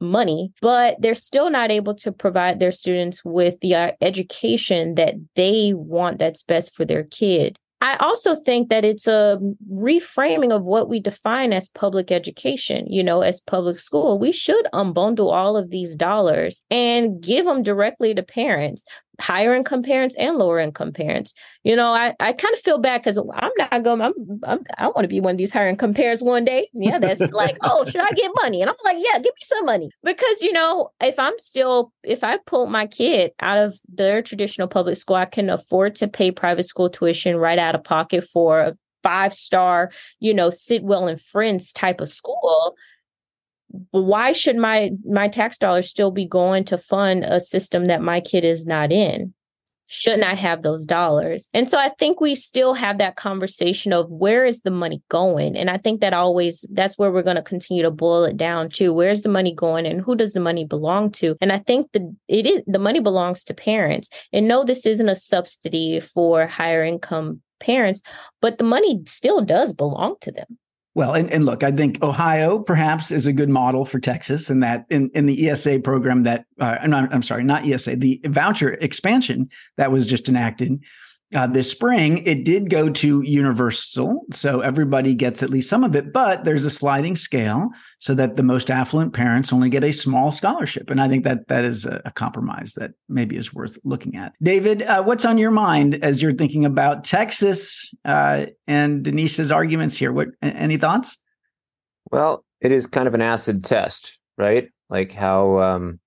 money, 0.00 0.52
but 0.60 0.96
they're 1.00 1.14
still 1.14 1.50
not 1.50 1.70
able 1.70 1.94
to 1.96 2.12
provide 2.12 2.60
their 2.60 2.72
students 2.72 3.24
with 3.24 3.60
the 3.60 3.74
uh, 3.74 3.92
education 4.00 4.94
that 4.94 5.14
they 5.34 5.72
want 5.74 6.18
that's 6.18 6.42
best 6.42 6.74
for 6.74 6.84
their 6.84 7.04
kid. 7.04 7.58
I 7.82 7.96
also 7.96 8.36
think 8.36 8.68
that 8.68 8.84
it's 8.84 9.08
a 9.08 9.40
reframing 9.72 10.54
of 10.54 10.62
what 10.62 10.88
we 10.88 11.00
define 11.00 11.52
as 11.52 11.68
public 11.68 12.12
education, 12.12 12.86
you 12.88 13.02
know, 13.02 13.22
as 13.22 13.40
public 13.40 13.80
school. 13.80 14.20
We 14.20 14.30
should 14.30 14.66
unbundle 14.72 15.32
all 15.32 15.56
of 15.56 15.70
these 15.70 15.96
dollars 15.96 16.62
and 16.70 17.20
give 17.20 17.44
them 17.44 17.64
directly 17.64 18.14
to 18.14 18.22
parents 18.22 18.84
higher 19.22 19.54
income 19.54 19.82
parents 19.82 20.16
and 20.16 20.36
lower 20.36 20.58
income 20.58 20.92
parents. 20.92 21.32
You 21.62 21.76
know, 21.76 21.92
I, 21.92 22.14
I 22.18 22.32
kind 22.32 22.52
of 22.52 22.60
feel 22.60 22.78
bad 22.78 23.00
because 23.00 23.18
I'm 23.18 23.52
not 23.56 23.84
going, 23.84 24.00
I'm, 24.00 24.12
I'm 24.44 24.58
I 24.76 24.88
want 24.88 25.02
to 25.02 25.08
be 25.08 25.20
one 25.20 25.32
of 25.32 25.38
these 25.38 25.52
higher 25.52 25.68
income 25.68 25.94
parents 25.94 26.22
one 26.22 26.44
day. 26.44 26.68
Yeah, 26.74 26.98
that's 26.98 27.20
like, 27.20 27.56
oh, 27.62 27.84
should 27.86 28.00
I 28.00 28.10
get 28.10 28.32
money? 28.34 28.60
And 28.60 28.68
I'm 28.68 28.76
like, 28.84 28.96
yeah, 28.98 29.18
give 29.18 29.32
me 29.34 29.42
some 29.42 29.64
money. 29.64 29.90
Because, 30.02 30.42
you 30.42 30.52
know, 30.52 30.90
if 31.00 31.18
I'm 31.18 31.38
still, 31.38 31.92
if 32.02 32.24
I 32.24 32.38
pull 32.44 32.66
my 32.66 32.86
kid 32.86 33.32
out 33.40 33.58
of 33.58 33.78
their 33.88 34.22
traditional 34.22 34.68
public 34.68 34.96
school, 34.96 35.16
I 35.16 35.26
can 35.26 35.48
afford 35.48 35.94
to 35.96 36.08
pay 36.08 36.32
private 36.32 36.64
school 36.64 36.90
tuition 36.90 37.36
right 37.36 37.58
out 37.58 37.74
of 37.74 37.84
pocket 37.84 38.24
for 38.24 38.60
a 38.60 38.76
five 39.02 39.32
star, 39.32 39.90
you 40.20 40.34
know, 40.34 40.50
Sidwell 40.50 41.08
and 41.08 41.20
Friends 41.20 41.72
type 41.72 42.00
of 42.00 42.10
school 42.10 42.74
why 43.90 44.32
should 44.32 44.56
my 44.56 44.90
my 45.04 45.28
tax 45.28 45.58
dollars 45.58 45.88
still 45.88 46.10
be 46.10 46.26
going 46.26 46.64
to 46.64 46.78
fund 46.78 47.24
a 47.24 47.40
system 47.40 47.86
that 47.86 48.02
my 48.02 48.20
kid 48.20 48.44
is 48.44 48.66
not 48.66 48.92
in? 48.92 49.34
Shouldn't 49.86 50.24
i 50.24 50.34
have 50.34 50.62
those 50.62 50.86
dollars? 50.86 51.50
And 51.52 51.68
so 51.68 51.78
i 51.78 51.88
think 51.90 52.20
we 52.20 52.34
still 52.34 52.74
have 52.74 52.98
that 52.98 53.16
conversation 53.16 53.92
of 53.92 54.10
where 54.10 54.44
is 54.44 54.62
the 54.62 54.70
money 54.70 55.02
going? 55.08 55.56
And 55.56 55.70
i 55.70 55.76
think 55.76 56.00
that 56.00 56.14
always 56.14 56.66
that's 56.72 56.98
where 56.98 57.12
we're 57.12 57.22
going 57.22 57.36
to 57.36 57.42
continue 57.42 57.82
to 57.82 57.90
boil 57.90 58.24
it 58.24 58.36
down 58.36 58.68
to 58.70 58.92
where's 58.92 59.22
the 59.22 59.28
money 59.28 59.54
going 59.54 59.86
and 59.86 60.00
who 60.00 60.14
does 60.14 60.32
the 60.32 60.40
money 60.40 60.64
belong 60.64 61.10
to? 61.12 61.36
And 61.40 61.52
i 61.52 61.58
think 61.58 61.92
the 61.92 62.14
it 62.28 62.46
is 62.46 62.62
the 62.66 62.78
money 62.78 63.00
belongs 63.00 63.44
to 63.44 63.54
parents. 63.54 64.08
And 64.32 64.48
no 64.48 64.64
this 64.64 64.86
isn't 64.86 65.08
a 65.08 65.16
subsidy 65.16 66.00
for 66.00 66.46
higher 66.46 66.84
income 66.84 67.42
parents 67.60 68.02
but 68.40 68.58
the 68.58 68.64
money 68.64 69.00
still 69.06 69.40
does 69.40 69.72
belong 69.72 70.16
to 70.20 70.32
them 70.32 70.58
Well, 70.94 71.14
and, 71.14 71.30
and 71.30 71.46
look, 71.46 71.62
I 71.62 71.72
think 71.72 72.02
Ohio 72.02 72.58
perhaps 72.58 73.10
is 73.10 73.26
a 73.26 73.32
good 73.32 73.48
model 73.48 73.86
for 73.86 73.98
Texas, 73.98 74.50
and 74.50 74.62
that 74.62 74.84
in, 74.90 75.10
in 75.14 75.24
the 75.24 75.48
ESA 75.48 75.80
program 75.80 76.24
that 76.24 76.44
uh, 76.60 76.76
I'm, 76.82 76.92
I'm 76.92 77.22
sorry, 77.22 77.44
not 77.44 77.66
ESA, 77.66 77.96
the 77.96 78.20
voucher 78.26 78.74
expansion 78.74 79.48
that 79.78 79.90
was 79.90 80.04
just 80.04 80.28
enacted 80.28 80.82
uh, 81.34 81.46
this 81.46 81.70
spring, 81.70 82.18
it 82.26 82.44
did 82.44 82.70
go 82.70 82.90
to 82.90 83.22
universal. 83.22 84.24
So 84.32 84.60
everybody 84.60 85.14
gets 85.14 85.42
at 85.42 85.50
least 85.50 85.68
some 85.68 85.84
of 85.84 85.96
it, 85.96 86.12
but 86.12 86.44
there's 86.44 86.64
a 86.64 86.70
sliding 86.70 87.16
scale 87.16 87.70
so 87.98 88.14
that 88.14 88.36
the 88.36 88.42
most 88.42 88.70
affluent 88.70 89.12
parents 89.12 89.52
only 89.52 89.70
get 89.70 89.84
a 89.84 89.92
small 89.92 90.30
scholarship. 90.30 90.90
And 90.90 91.00
I 91.00 91.08
think 91.08 91.24
that 91.24 91.48
that 91.48 91.64
is 91.64 91.84
a, 91.86 92.02
a 92.04 92.10
compromise 92.10 92.74
that 92.74 92.92
maybe 93.08 93.36
is 93.36 93.54
worth 93.54 93.78
looking 93.84 94.16
at. 94.16 94.32
David, 94.42 94.82
uh, 94.82 95.02
what's 95.02 95.24
on 95.24 95.38
your 95.38 95.50
mind 95.50 96.02
as 96.04 96.20
you're 96.20 96.34
thinking 96.34 96.64
about 96.64 97.04
Texas 97.04 97.90
uh, 98.04 98.46
and 98.66 99.04
Denisha's 99.04 99.50
arguments 99.50 99.96
here? 99.96 100.12
What 100.12 100.28
Any 100.42 100.76
thoughts? 100.76 101.18
Well, 102.10 102.44
it 102.60 102.72
is 102.72 102.86
kind 102.86 103.08
of 103.08 103.14
an 103.14 103.22
acid 103.22 103.64
test, 103.64 104.18
right? 104.36 104.68
Like 104.90 105.12
how 105.12 105.58
um, 105.58 106.00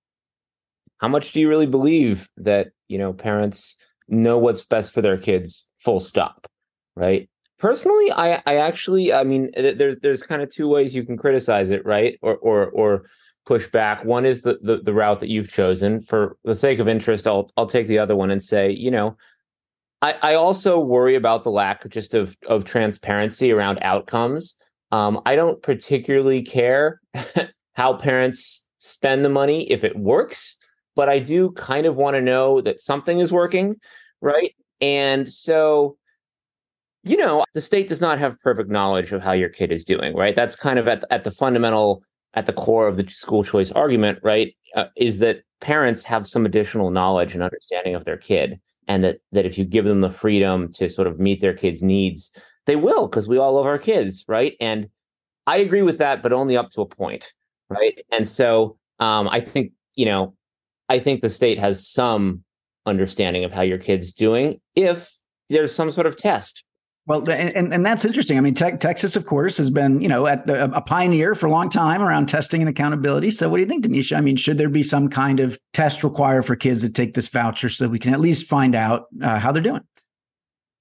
how 0.98 1.08
much 1.08 1.32
do 1.32 1.40
you 1.40 1.50
really 1.50 1.66
believe 1.66 2.30
that 2.38 2.68
you 2.88 2.98
know 2.98 3.14
parents 3.14 3.78
know 4.08 4.38
what's 4.38 4.64
best 4.64 4.94
for 4.94 5.02
their 5.02 5.18
kids 5.18 5.66
full 5.78 6.00
stop 6.00 6.48
right? 6.96 7.30
Personally 7.58 8.12
i 8.12 8.42
i 8.46 8.56
actually 8.58 9.14
i 9.14 9.24
mean 9.24 9.50
there's 9.56 9.98
there's 10.00 10.24
kind 10.24 10.42
of 10.42 10.50
two 10.50 10.68
ways 10.68 10.94
you 10.94 11.04
can 11.04 11.18
criticize 11.18 11.70
it 11.70 11.86
right? 11.86 12.18
Or 12.22 12.36
or 12.38 12.68
or 12.68 13.04
push 13.46 13.68
back. 13.68 14.04
One 14.04 14.26
is 14.26 14.42
the, 14.42 14.60
the 14.62 14.78
the 14.78 14.94
route 14.94 15.20
that 15.22 15.30
you've 15.30 15.50
chosen. 15.50 16.02
For 16.02 16.38
the 16.44 16.54
sake 16.54 16.80
of 16.80 16.88
interest 16.88 17.28
i'll 17.28 17.50
i'll 17.56 17.68
take 17.68 17.88
the 17.88 18.00
other 18.00 18.16
one 18.16 18.30
and 18.32 18.44
say 18.44 18.72
you 18.72 18.92
know 18.92 19.16
i 20.02 20.14
i 20.22 20.36
also 20.36 20.80
worry 20.80 21.16
about 21.16 21.44
the 21.44 21.52
lack 21.52 21.88
just 21.90 22.14
of 22.14 22.36
of 22.48 22.66
transparency 22.66 23.52
around 23.52 23.80
outcomes. 23.82 24.56
Um 24.92 25.22
i 25.26 25.36
don't 25.36 25.62
particularly 25.64 26.42
care 26.42 27.00
how 27.74 27.94
parents 27.94 28.68
spend 28.80 29.24
the 29.24 29.30
money. 29.30 29.72
If 29.72 29.84
it 29.84 29.98
works 29.98 30.58
but 30.96 31.10
I 31.10 31.20
do 31.20 31.52
kind 31.52 31.86
of 31.86 31.96
want 31.96 32.16
to 32.16 32.22
know 32.22 32.62
that 32.62 32.82
something 32.82 33.20
is 33.20 33.32
working, 33.32 33.76
right? 34.22 34.56
And 34.82 35.32
so, 35.32 35.98
you 37.04 37.18
know, 37.18 37.46
the 37.54 37.62
state 37.62 37.88
does 37.88 38.02
not 38.02 38.20
have 38.20 38.40
perfect 38.42 38.70
knowledge 38.70 39.12
of 39.12 39.22
how 39.22 39.34
your 39.34 39.50
kid 39.50 39.72
is 39.72 39.84
doing, 39.84 40.16
right? 40.16 40.36
That's 40.36 40.56
kind 40.56 40.80
of 40.80 40.88
at, 40.88 41.04
at 41.12 41.24
the 41.24 41.32
fundamental, 41.32 42.04
at 42.34 42.46
the 42.46 42.54
core 42.54 42.88
of 42.88 42.98
the 42.98 43.08
school 43.08 43.44
choice 43.44 43.72
argument, 43.72 44.20
right? 44.24 44.56
Uh, 44.76 44.86
is 44.98 45.20
that 45.20 45.42
parents 45.62 46.04
have 46.04 46.28
some 46.28 46.46
additional 46.46 46.92
knowledge 46.92 47.34
and 47.34 47.44
understanding 47.44 47.96
of 47.96 48.06
their 48.06 48.18
kid. 48.18 48.60
And 48.88 49.04
that, 49.04 49.18
that 49.32 49.46
if 49.46 49.58
you 49.58 49.66
give 49.66 49.86
them 49.86 50.02
the 50.02 50.12
freedom 50.12 50.72
to 50.74 50.90
sort 50.90 51.08
of 51.08 51.20
meet 51.20 51.42
their 51.42 51.54
kids' 51.54 51.82
needs, 51.82 52.32
they 52.66 52.76
will, 52.76 53.08
because 53.08 53.28
we 53.28 53.38
all 53.38 53.54
love 53.54 53.66
our 53.66 53.80
kids, 53.80 54.24
right? 54.28 54.56
And 54.60 54.90
I 55.48 55.58
agree 55.58 55.82
with 55.82 56.00
that, 56.00 56.22
but 56.22 56.34
only 56.34 56.58
up 56.58 56.72
to 56.72 56.82
a 56.82 56.86
point, 56.86 57.32
right? 57.70 57.98
And 58.12 58.28
so 58.28 58.78
um, 59.00 59.28
I 59.30 59.42
think, 59.42 59.72
you 59.96 60.06
know, 60.06 60.35
I 60.90 61.00
think 61.00 61.22
the 61.22 61.30
state 61.30 61.60
has 61.60 61.88
some 61.88 62.44
understanding 62.86 63.44
of 63.44 63.52
how 63.52 63.62
your 63.62 63.78
kid's 63.78 64.14
doing 64.14 64.60
if 64.76 65.12
there's 65.50 65.74
some 65.74 65.92
sort 65.92 66.08
of 66.08 66.18
test. 66.18 66.64
Well, 67.08 67.30
and, 67.30 67.72
and 67.72 67.86
that's 67.86 68.04
interesting. 68.04 68.36
I 68.38 68.42
mean, 68.42 68.56
te- 68.56 68.78
Texas, 68.78 69.16
of 69.16 69.28
course, 69.28 69.58
has 69.58 69.70
been 69.70 70.02
you 70.02 70.08
know 70.08 70.26
at 70.26 70.48
the, 70.48 70.66
a 70.66 70.82
pioneer 70.82 71.36
for 71.36 71.46
a 71.46 71.52
long 71.52 71.70
time 71.70 72.02
around 72.02 72.28
testing 72.28 72.62
and 72.62 72.70
accountability. 72.70 73.30
So, 73.30 73.48
what 73.48 73.58
do 73.58 73.62
you 73.62 73.70
think, 73.70 73.86
Denisha? 73.86 74.18
I 74.18 74.22
mean, 74.22 74.36
should 74.36 74.58
there 74.58 74.70
be 74.70 74.82
some 74.82 75.08
kind 75.10 75.40
of 75.40 75.60
test 75.74 76.04
required 76.04 76.46
for 76.48 76.56
kids 76.56 76.82
to 76.82 76.90
take 76.90 77.14
this 77.14 77.28
voucher 77.28 77.70
so 77.70 77.88
we 77.88 78.00
can 78.00 78.14
at 78.14 78.20
least 78.20 78.48
find 78.48 78.74
out 78.74 79.06
uh, 79.22 79.38
how 79.38 79.52
they're 79.52 79.62
doing? 79.62 79.84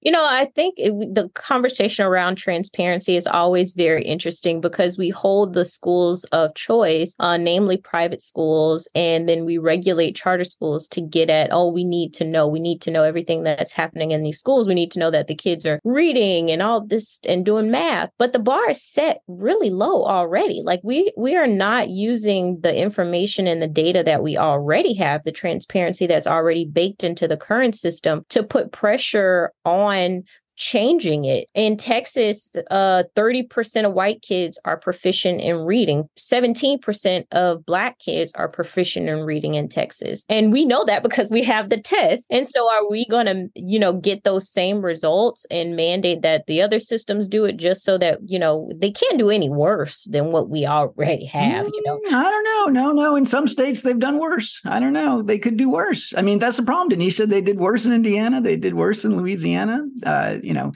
You 0.05 0.11
know, 0.11 0.23
I 0.23 0.51
think 0.53 0.75
it, 0.77 0.93
the 1.15 1.29
conversation 1.29 2.05
around 2.05 2.35
transparency 2.35 3.15
is 3.15 3.25
always 3.25 3.73
very 3.73 4.05
interesting 4.05 4.61
because 4.61 4.99
we 4.99 5.09
hold 5.09 5.53
the 5.53 5.65
schools 5.65 6.25
of 6.25 6.53
choice, 6.53 7.15
uh, 7.19 7.37
namely 7.37 7.77
private 7.77 8.21
schools, 8.21 8.87
and 8.93 9.27
then 9.27 9.45
we 9.45 9.57
regulate 9.57 10.15
charter 10.15 10.43
schools 10.43 10.87
to 10.89 11.01
get 11.01 11.31
at, 11.31 11.49
oh, 11.51 11.71
we 11.71 11.83
need 11.83 12.13
to 12.13 12.23
know, 12.23 12.47
we 12.47 12.59
need 12.59 12.81
to 12.81 12.91
know 12.91 13.01
everything 13.01 13.41
that's 13.41 13.71
happening 13.71 14.11
in 14.11 14.21
these 14.21 14.37
schools. 14.37 14.67
We 14.67 14.75
need 14.75 14.91
to 14.91 14.99
know 14.99 15.09
that 15.09 15.25
the 15.25 15.33
kids 15.33 15.65
are 15.65 15.79
reading 15.83 16.51
and 16.51 16.61
all 16.61 16.85
this 16.85 17.19
and 17.27 17.43
doing 17.43 17.71
math. 17.71 18.11
But 18.19 18.31
the 18.31 18.37
bar 18.37 18.69
is 18.69 18.83
set 18.83 19.21
really 19.27 19.71
low 19.71 20.05
already. 20.05 20.61
Like 20.63 20.81
we 20.83 21.13
we 21.17 21.35
are 21.35 21.47
not 21.47 21.89
using 21.89 22.59
the 22.61 22.77
information 22.79 23.47
and 23.47 23.59
the 23.59 23.67
data 23.67 24.03
that 24.03 24.21
we 24.21 24.37
already 24.37 24.93
have, 24.97 25.23
the 25.23 25.31
transparency 25.31 26.05
that's 26.05 26.27
already 26.27 26.65
baked 26.65 27.03
into 27.03 27.27
the 27.27 27.37
current 27.37 27.75
system 27.75 28.23
to 28.29 28.43
put 28.43 28.71
pressure 28.71 29.51
on 29.65 29.94
on 29.95 30.23
changing 30.55 31.25
it. 31.25 31.47
In 31.53 31.77
Texas, 31.77 32.51
uh, 32.71 33.03
30% 33.15 33.85
of 33.85 33.93
white 33.93 34.21
kids 34.21 34.59
are 34.65 34.77
proficient 34.77 35.41
in 35.41 35.57
reading. 35.57 36.07
17% 36.17 37.25
of 37.31 37.65
black 37.65 37.99
kids 37.99 38.31
are 38.35 38.47
proficient 38.47 39.09
in 39.09 39.19
reading 39.19 39.55
in 39.55 39.67
Texas. 39.67 40.25
And 40.29 40.51
we 40.51 40.65
know 40.65 40.85
that 40.85 41.03
because 41.03 41.31
we 41.31 41.43
have 41.43 41.69
the 41.69 41.79
test. 41.79 42.27
And 42.29 42.47
so 42.47 42.69
are 42.71 42.89
we 42.89 43.05
going 43.07 43.25
to, 43.25 43.49
you 43.55 43.79
know, 43.79 43.93
get 43.93 44.23
those 44.23 44.49
same 44.49 44.81
results 44.81 45.45
and 45.51 45.75
mandate 45.75 46.21
that 46.21 46.47
the 46.47 46.61
other 46.61 46.79
systems 46.79 47.27
do 47.27 47.45
it 47.45 47.57
just 47.57 47.83
so 47.83 47.97
that, 47.97 48.19
you 48.25 48.39
know, 48.39 48.69
they 48.75 48.91
can't 48.91 49.17
do 49.17 49.29
any 49.29 49.49
worse 49.49 50.05
than 50.05 50.31
what 50.31 50.49
we 50.49 50.65
already 50.65 51.25
have, 51.25 51.67
you 51.67 51.83
know? 51.85 51.99
Mm, 52.07 52.13
I 52.13 52.31
don't 52.31 52.43
know. 52.43 52.81
No, 52.81 52.91
no. 52.91 53.15
In 53.15 53.25
some 53.25 53.47
states, 53.47 53.81
they've 53.81 53.99
done 53.99 54.19
worse. 54.19 54.61
I 54.65 54.79
don't 54.79 54.93
know. 54.93 55.21
They 55.21 55.37
could 55.37 55.57
do 55.57 55.69
worse. 55.69 56.13
I 56.17 56.21
mean, 56.21 56.39
that's 56.39 56.57
the 56.57 56.63
problem, 56.63 56.97
Denisha. 56.97 57.27
They 57.27 57.41
did 57.41 57.59
worse 57.59 57.85
in 57.85 57.93
Indiana. 57.93 58.41
They 58.41 58.55
did 58.55 58.73
worse 58.73 59.05
in 59.05 59.15
Louisiana. 59.17 59.85
Uh, 60.03 60.37
you 60.45 60.53
know, 60.53 60.71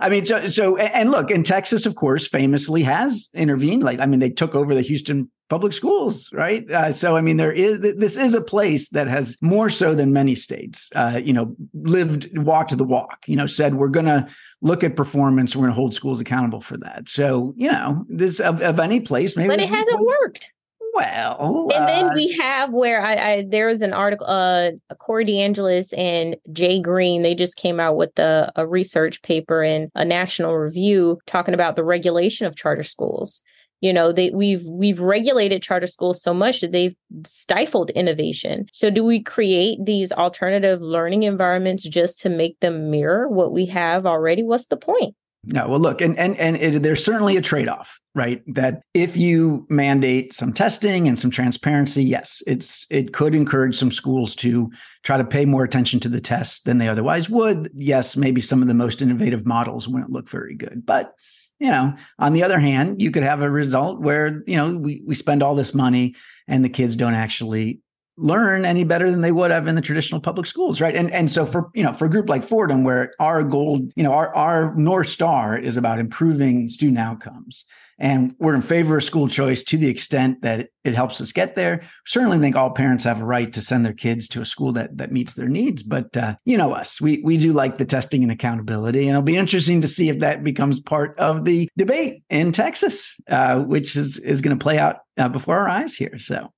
I 0.00 0.08
mean, 0.08 0.24
so 0.24 0.46
so 0.48 0.76
and 0.76 1.10
look, 1.10 1.30
and 1.30 1.46
Texas, 1.46 1.86
of 1.86 1.94
course, 1.94 2.26
famously 2.26 2.82
has 2.82 3.30
intervened. 3.34 3.84
Like, 3.84 4.00
I 4.00 4.06
mean, 4.06 4.20
they 4.20 4.30
took 4.30 4.54
over 4.54 4.74
the 4.74 4.82
Houston 4.82 5.30
public 5.48 5.72
schools, 5.74 6.30
right? 6.32 6.68
Uh, 6.70 6.90
so, 6.92 7.16
I 7.16 7.20
mean, 7.20 7.36
there 7.36 7.52
is 7.52 7.78
this 7.80 8.16
is 8.16 8.34
a 8.34 8.40
place 8.40 8.88
that 8.90 9.06
has 9.06 9.36
more 9.40 9.68
so 9.68 9.94
than 9.94 10.12
many 10.12 10.34
states, 10.34 10.88
uh, 10.96 11.20
you 11.22 11.32
know, 11.32 11.54
lived 11.74 12.36
walked 12.36 12.76
the 12.76 12.84
walk. 12.84 13.24
You 13.26 13.36
know, 13.36 13.46
said 13.46 13.74
we're 13.74 13.88
going 13.88 14.06
to 14.06 14.26
look 14.60 14.82
at 14.82 14.96
performance, 14.96 15.54
we're 15.54 15.62
going 15.62 15.72
to 15.72 15.76
hold 15.76 15.94
schools 15.94 16.20
accountable 16.20 16.62
for 16.62 16.78
that. 16.78 17.08
So, 17.08 17.54
you 17.56 17.70
know, 17.70 18.04
this 18.08 18.40
of, 18.40 18.62
of 18.62 18.80
any 18.80 19.00
place, 19.00 19.36
maybe, 19.36 19.48
but 19.48 19.60
it 19.60 19.68
hasn't 19.68 20.00
worked. 20.00 20.52
Well, 20.94 21.70
and 21.74 21.88
then 21.88 22.04
uh, 22.06 22.14
we 22.14 22.32
have 22.32 22.70
where 22.72 23.02
I, 23.02 23.14
I 23.14 23.44
there 23.48 23.68
was 23.68 23.80
an 23.80 23.94
article, 23.94 24.26
uh, 24.26 24.72
Corey 24.98 25.24
DeAngelis 25.24 25.96
and 25.96 26.36
Jay 26.52 26.80
Greene. 26.80 27.22
They 27.22 27.34
just 27.34 27.56
came 27.56 27.80
out 27.80 27.96
with 27.96 28.18
a, 28.18 28.52
a 28.56 28.66
research 28.66 29.22
paper 29.22 29.62
in 29.62 29.90
a 29.94 30.04
national 30.04 30.56
review 30.56 31.18
talking 31.26 31.54
about 31.54 31.76
the 31.76 31.84
regulation 31.84 32.46
of 32.46 32.56
charter 32.56 32.82
schools. 32.82 33.40
You 33.80 33.92
know, 33.92 34.12
they 34.12 34.30
we've 34.30 34.64
we've 34.64 35.00
regulated 35.00 35.62
charter 35.62 35.86
schools 35.86 36.22
so 36.22 36.34
much 36.34 36.60
that 36.60 36.72
they've 36.72 36.94
stifled 37.24 37.90
innovation. 37.90 38.66
So, 38.72 38.90
do 38.90 39.02
we 39.02 39.22
create 39.22 39.78
these 39.82 40.12
alternative 40.12 40.82
learning 40.82 41.22
environments 41.22 41.84
just 41.84 42.20
to 42.20 42.28
make 42.28 42.60
them 42.60 42.90
mirror 42.90 43.28
what 43.28 43.52
we 43.52 43.66
have 43.66 44.04
already? 44.06 44.42
What's 44.42 44.68
the 44.68 44.76
point? 44.76 45.16
No, 45.44 45.68
well, 45.68 45.80
look, 45.80 46.00
and 46.00 46.16
and 46.18 46.36
and 46.36 46.56
it, 46.56 46.82
there's 46.82 47.04
certainly 47.04 47.36
a 47.36 47.42
trade-off, 47.42 47.98
right? 48.14 48.42
That 48.54 48.82
if 48.94 49.16
you 49.16 49.66
mandate 49.68 50.32
some 50.32 50.52
testing 50.52 51.08
and 51.08 51.18
some 51.18 51.32
transparency, 51.32 52.04
yes, 52.04 52.42
it's 52.46 52.86
it 52.90 53.12
could 53.12 53.34
encourage 53.34 53.74
some 53.74 53.90
schools 53.90 54.36
to 54.36 54.70
try 55.02 55.16
to 55.16 55.24
pay 55.24 55.44
more 55.44 55.64
attention 55.64 55.98
to 56.00 56.08
the 56.08 56.20
tests 56.20 56.60
than 56.60 56.78
they 56.78 56.88
otherwise 56.88 57.28
would. 57.28 57.70
Yes, 57.74 58.16
maybe 58.16 58.40
some 58.40 58.62
of 58.62 58.68
the 58.68 58.74
most 58.74 59.02
innovative 59.02 59.44
models 59.44 59.88
wouldn't 59.88 60.12
look 60.12 60.28
very 60.28 60.54
good, 60.54 60.86
but 60.86 61.14
you 61.58 61.68
know, 61.68 61.94
on 62.20 62.32
the 62.34 62.44
other 62.44 62.60
hand, 62.60 63.02
you 63.02 63.10
could 63.10 63.22
have 63.24 63.42
a 63.42 63.50
result 63.50 64.00
where 64.00 64.44
you 64.46 64.56
know 64.56 64.76
we 64.76 65.02
we 65.04 65.16
spend 65.16 65.42
all 65.42 65.56
this 65.56 65.74
money 65.74 66.14
and 66.46 66.64
the 66.64 66.68
kids 66.68 66.94
don't 66.94 67.14
actually 67.14 67.80
learn 68.16 68.64
any 68.64 68.84
better 68.84 69.10
than 69.10 69.20
they 69.20 69.32
would 69.32 69.50
have 69.50 69.66
in 69.66 69.74
the 69.74 69.80
traditional 69.80 70.20
public 70.20 70.46
schools 70.46 70.80
right? 70.80 70.94
And 70.94 71.12
and 71.12 71.30
so 71.30 71.46
for 71.46 71.70
you 71.74 71.82
know 71.82 71.92
for 71.92 72.06
a 72.06 72.10
group 72.10 72.28
like 72.28 72.44
fordham 72.44 72.84
where 72.84 73.12
our 73.18 73.42
goal 73.42 73.80
you 73.96 74.02
know 74.02 74.12
our 74.12 74.34
our 74.34 74.74
north 74.74 75.08
star 75.08 75.56
is 75.58 75.76
about 75.76 75.98
improving 75.98 76.68
student 76.68 76.98
outcomes 76.98 77.64
and 77.98 78.34
we're 78.38 78.54
in 78.54 78.62
favor 78.62 78.96
of 78.96 79.04
school 79.04 79.28
choice 79.28 79.62
to 79.62 79.76
the 79.76 79.86
extent 79.86 80.42
that 80.42 80.70
it 80.82 80.94
helps 80.94 81.20
us 81.20 81.30
get 81.30 81.54
there. 81.54 81.82
Certainly 82.06 82.38
think 82.38 82.56
all 82.56 82.70
parents 82.70 83.04
have 83.04 83.20
a 83.20 83.24
right 83.24 83.52
to 83.52 83.62
send 83.62 83.84
their 83.84 83.92
kids 83.92 84.26
to 84.28 84.40
a 84.40 84.44
school 84.44 84.72
that 84.72 84.96
that 84.98 85.12
meets 85.12 85.34
their 85.34 85.48
needs 85.48 85.82
but 85.82 86.16
uh, 86.16 86.34
you 86.44 86.58
know 86.58 86.72
us 86.72 87.00
we 87.00 87.22
we 87.22 87.36
do 87.36 87.52
like 87.52 87.78
the 87.78 87.84
testing 87.84 88.22
and 88.22 88.32
accountability 88.32 89.00
and 89.00 89.10
it'll 89.10 89.22
be 89.22 89.36
interesting 89.36 89.80
to 89.80 89.88
see 89.88 90.08
if 90.08 90.18
that 90.18 90.42
becomes 90.42 90.80
part 90.80 91.18
of 91.18 91.44
the 91.44 91.68
debate 91.76 92.22
in 92.30 92.50
texas 92.52 93.14
uh, 93.28 93.58
which 93.58 93.96
is 93.96 94.18
is 94.18 94.40
going 94.40 94.56
to 94.56 94.62
play 94.62 94.78
out 94.78 94.96
uh, 95.18 95.28
before 95.28 95.58
our 95.58 95.68
eyes 95.68 95.94
here 95.94 96.18
so 96.18 96.48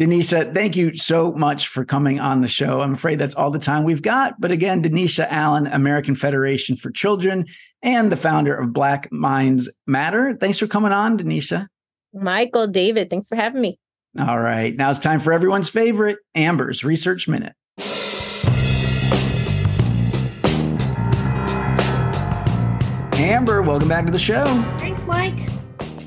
Denisha, 0.00 0.54
thank 0.54 0.76
you 0.76 0.96
so 0.96 1.30
much 1.32 1.68
for 1.68 1.84
coming 1.84 2.20
on 2.20 2.40
the 2.40 2.48
show. 2.48 2.80
I'm 2.80 2.94
afraid 2.94 3.18
that's 3.18 3.34
all 3.34 3.50
the 3.50 3.58
time 3.58 3.84
we've 3.84 4.00
got. 4.00 4.40
But 4.40 4.50
again, 4.50 4.82
Denisha 4.82 5.26
Allen, 5.28 5.66
American 5.66 6.14
Federation 6.14 6.74
for 6.74 6.90
Children, 6.90 7.44
and 7.82 8.10
the 8.10 8.16
founder 8.16 8.54
of 8.54 8.72
Black 8.72 9.12
Minds 9.12 9.68
Matter. 9.86 10.34
Thanks 10.40 10.56
for 10.56 10.66
coming 10.66 10.92
on, 10.92 11.18
Denisha. 11.18 11.66
Michael, 12.14 12.66
David, 12.66 13.10
thanks 13.10 13.28
for 13.28 13.36
having 13.36 13.60
me. 13.60 13.78
All 14.18 14.40
right. 14.40 14.74
Now 14.74 14.88
it's 14.88 14.98
time 14.98 15.20
for 15.20 15.34
everyone's 15.34 15.68
favorite 15.68 16.16
Amber's 16.34 16.82
Research 16.82 17.28
Minute. 17.28 17.52
Amber, 23.18 23.60
welcome 23.60 23.88
back 23.88 24.06
to 24.06 24.12
the 24.12 24.18
show. 24.18 24.46
Thanks, 24.78 25.04
Mike. 25.04 25.46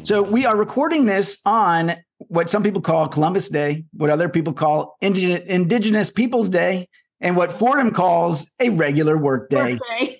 So 0.03 0.23
we 0.23 0.47
are 0.47 0.57
recording 0.57 1.05
this 1.05 1.39
on 1.45 1.95
what 2.27 2.49
some 2.49 2.63
people 2.63 2.81
call 2.81 3.07
Columbus 3.07 3.49
Day, 3.49 3.85
what 3.93 4.09
other 4.09 4.29
people 4.29 4.53
call 4.53 4.97
Indigenous, 5.01 5.43
Indigenous 5.47 6.11
Peoples 6.11 6.49
Day, 6.49 6.87
and 7.21 7.37
what 7.37 7.53
Fordham 7.53 7.91
calls 7.91 8.45
a 8.59 8.69
regular 8.69 9.17
work 9.17 9.49
day. 9.49 9.79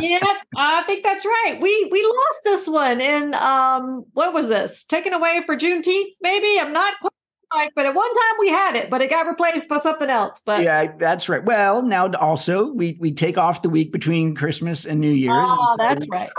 yeah, 0.00 0.18
I 0.56 0.82
think 0.86 1.04
that's 1.04 1.24
right. 1.24 1.58
We 1.60 1.88
we 1.92 2.02
lost 2.02 2.40
this 2.44 2.66
one 2.66 3.00
in 3.00 3.34
um 3.34 4.04
what 4.14 4.32
was 4.32 4.48
this? 4.48 4.84
Taken 4.84 5.12
away 5.12 5.42
for 5.46 5.56
Juneteenth, 5.56 6.12
maybe? 6.22 6.58
I'm 6.58 6.72
not 6.72 6.94
quite 7.00 7.12
right, 7.54 7.70
but 7.76 7.86
at 7.86 7.94
one 7.94 8.08
time 8.08 8.34
we 8.40 8.48
had 8.48 8.74
it, 8.74 8.90
but 8.90 9.02
it 9.02 9.10
got 9.10 9.26
replaced 9.26 9.68
by 9.68 9.78
something 9.78 10.08
else. 10.08 10.40
But 10.44 10.62
yeah, 10.62 10.96
that's 10.96 11.28
right. 11.28 11.44
Well, 11.44 11.82
now 11.82 12.10
also 12.14 12.72
we 12.72 12.96
we 13.00 13.12
take 13.12 13.36
off 13.36 13.62
the 13.62 13.68
week 13.68 13.92
between 13.92 14.34
Christmas 14.34 14.86
and 14.86 14.98
New 14.98 15.12
Year's. 15.12 15.34
Oh, 15.36 15.76
so 15.78 15.84
that's 15.86 16.08
right. 16.08 16.30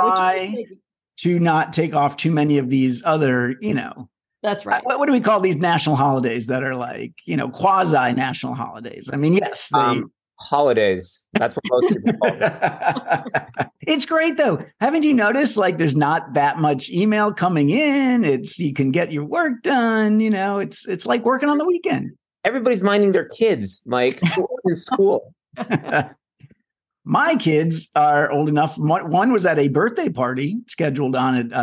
Try 1.18 1.32
to 1.32 1.40
not 1.40 1.74
take 1.74 1.94
off 1.94 2.18
too 2.18 2.32
many 2.32 2.58
of 2.58 2.70
these 2.70 3.04
other, 3.04 3.56
you 3.62 3.74
know, 3.74 4.10
that's 4.44 4.66
right. 4.66 4.86
What, 4.86 5.00
what, 5.00 5.08
do 5.08 5.12
we 5.12 5.22
call 5.22 5.40
these 5.40 5.56
national 5.56 5.96
holidays 5.96 6.46
that 6.48 6.64
are 6.64 6.76
like, 6.76 7.14
you 7.26 7.36
know, 7.36 7.50
quasi 7.50 8.14
national 8.14 8.54
holidays? 8.54 9.10
I 9.12 9.16
mean, 9.16 9.34
yes, 9.34 9.70
they, 9.74 9.80
um, 9.80 10.12
holidays. 10.40 11.26
That's 11.34 11.56
what 11.56 11.64
most 11.68 11.94
people 11.94 12.14
call 12.22 12.38
them. 12.38 13.24
It's 13.88 14.06
great 14.06 14.38
though. 14.38 14.66
Haven't 14.80 15.04
you 15.04 15.14
noticed 15.14 15.58
like 15.58 15.78
there's 15.78 15.96
not 15.96 16.34
that 16.34 16.58
much 16.58 16.90
email 16.90 17.32
coming 17.32 17.70
in? 17.70 18.24
It's 18.24 18.58
you 18.58 18.74
can 18.74 18.92
get 18.92 19.12
your 19.12 19.26
work 19.26 19.62
done, 19.62 20.20
you 20.20 20.32
know, 20.32 20.58
it's 20.58 20.88
it's 20.88 21.06
like 21.06 21.24
working 21.24 21.50
on 21.50 21.60
the 21.60 21.66
weekend. 21.66 22.12
Everybody's 22.44 22.82
minding 22.82 23.12
their 23.12 23.30
kids, 23.30 23.82
Mike, 23.86 24.20
in 24.66 24.76
school. 24.76 25.34
My 27.06 27.36
kids 27.36 27.88
are 27.96 28.32
old 28.32 28.50
enough. 28.50 28.78
One 28.78 29.32
was 29.32 29.46
at 29.46 29.60
a 29.60 29.68
birthday 29.68 30.10
party 30.10 30.58
scheduled 30.68 31.16
on 31.16 31.52
a, 31.52 31.56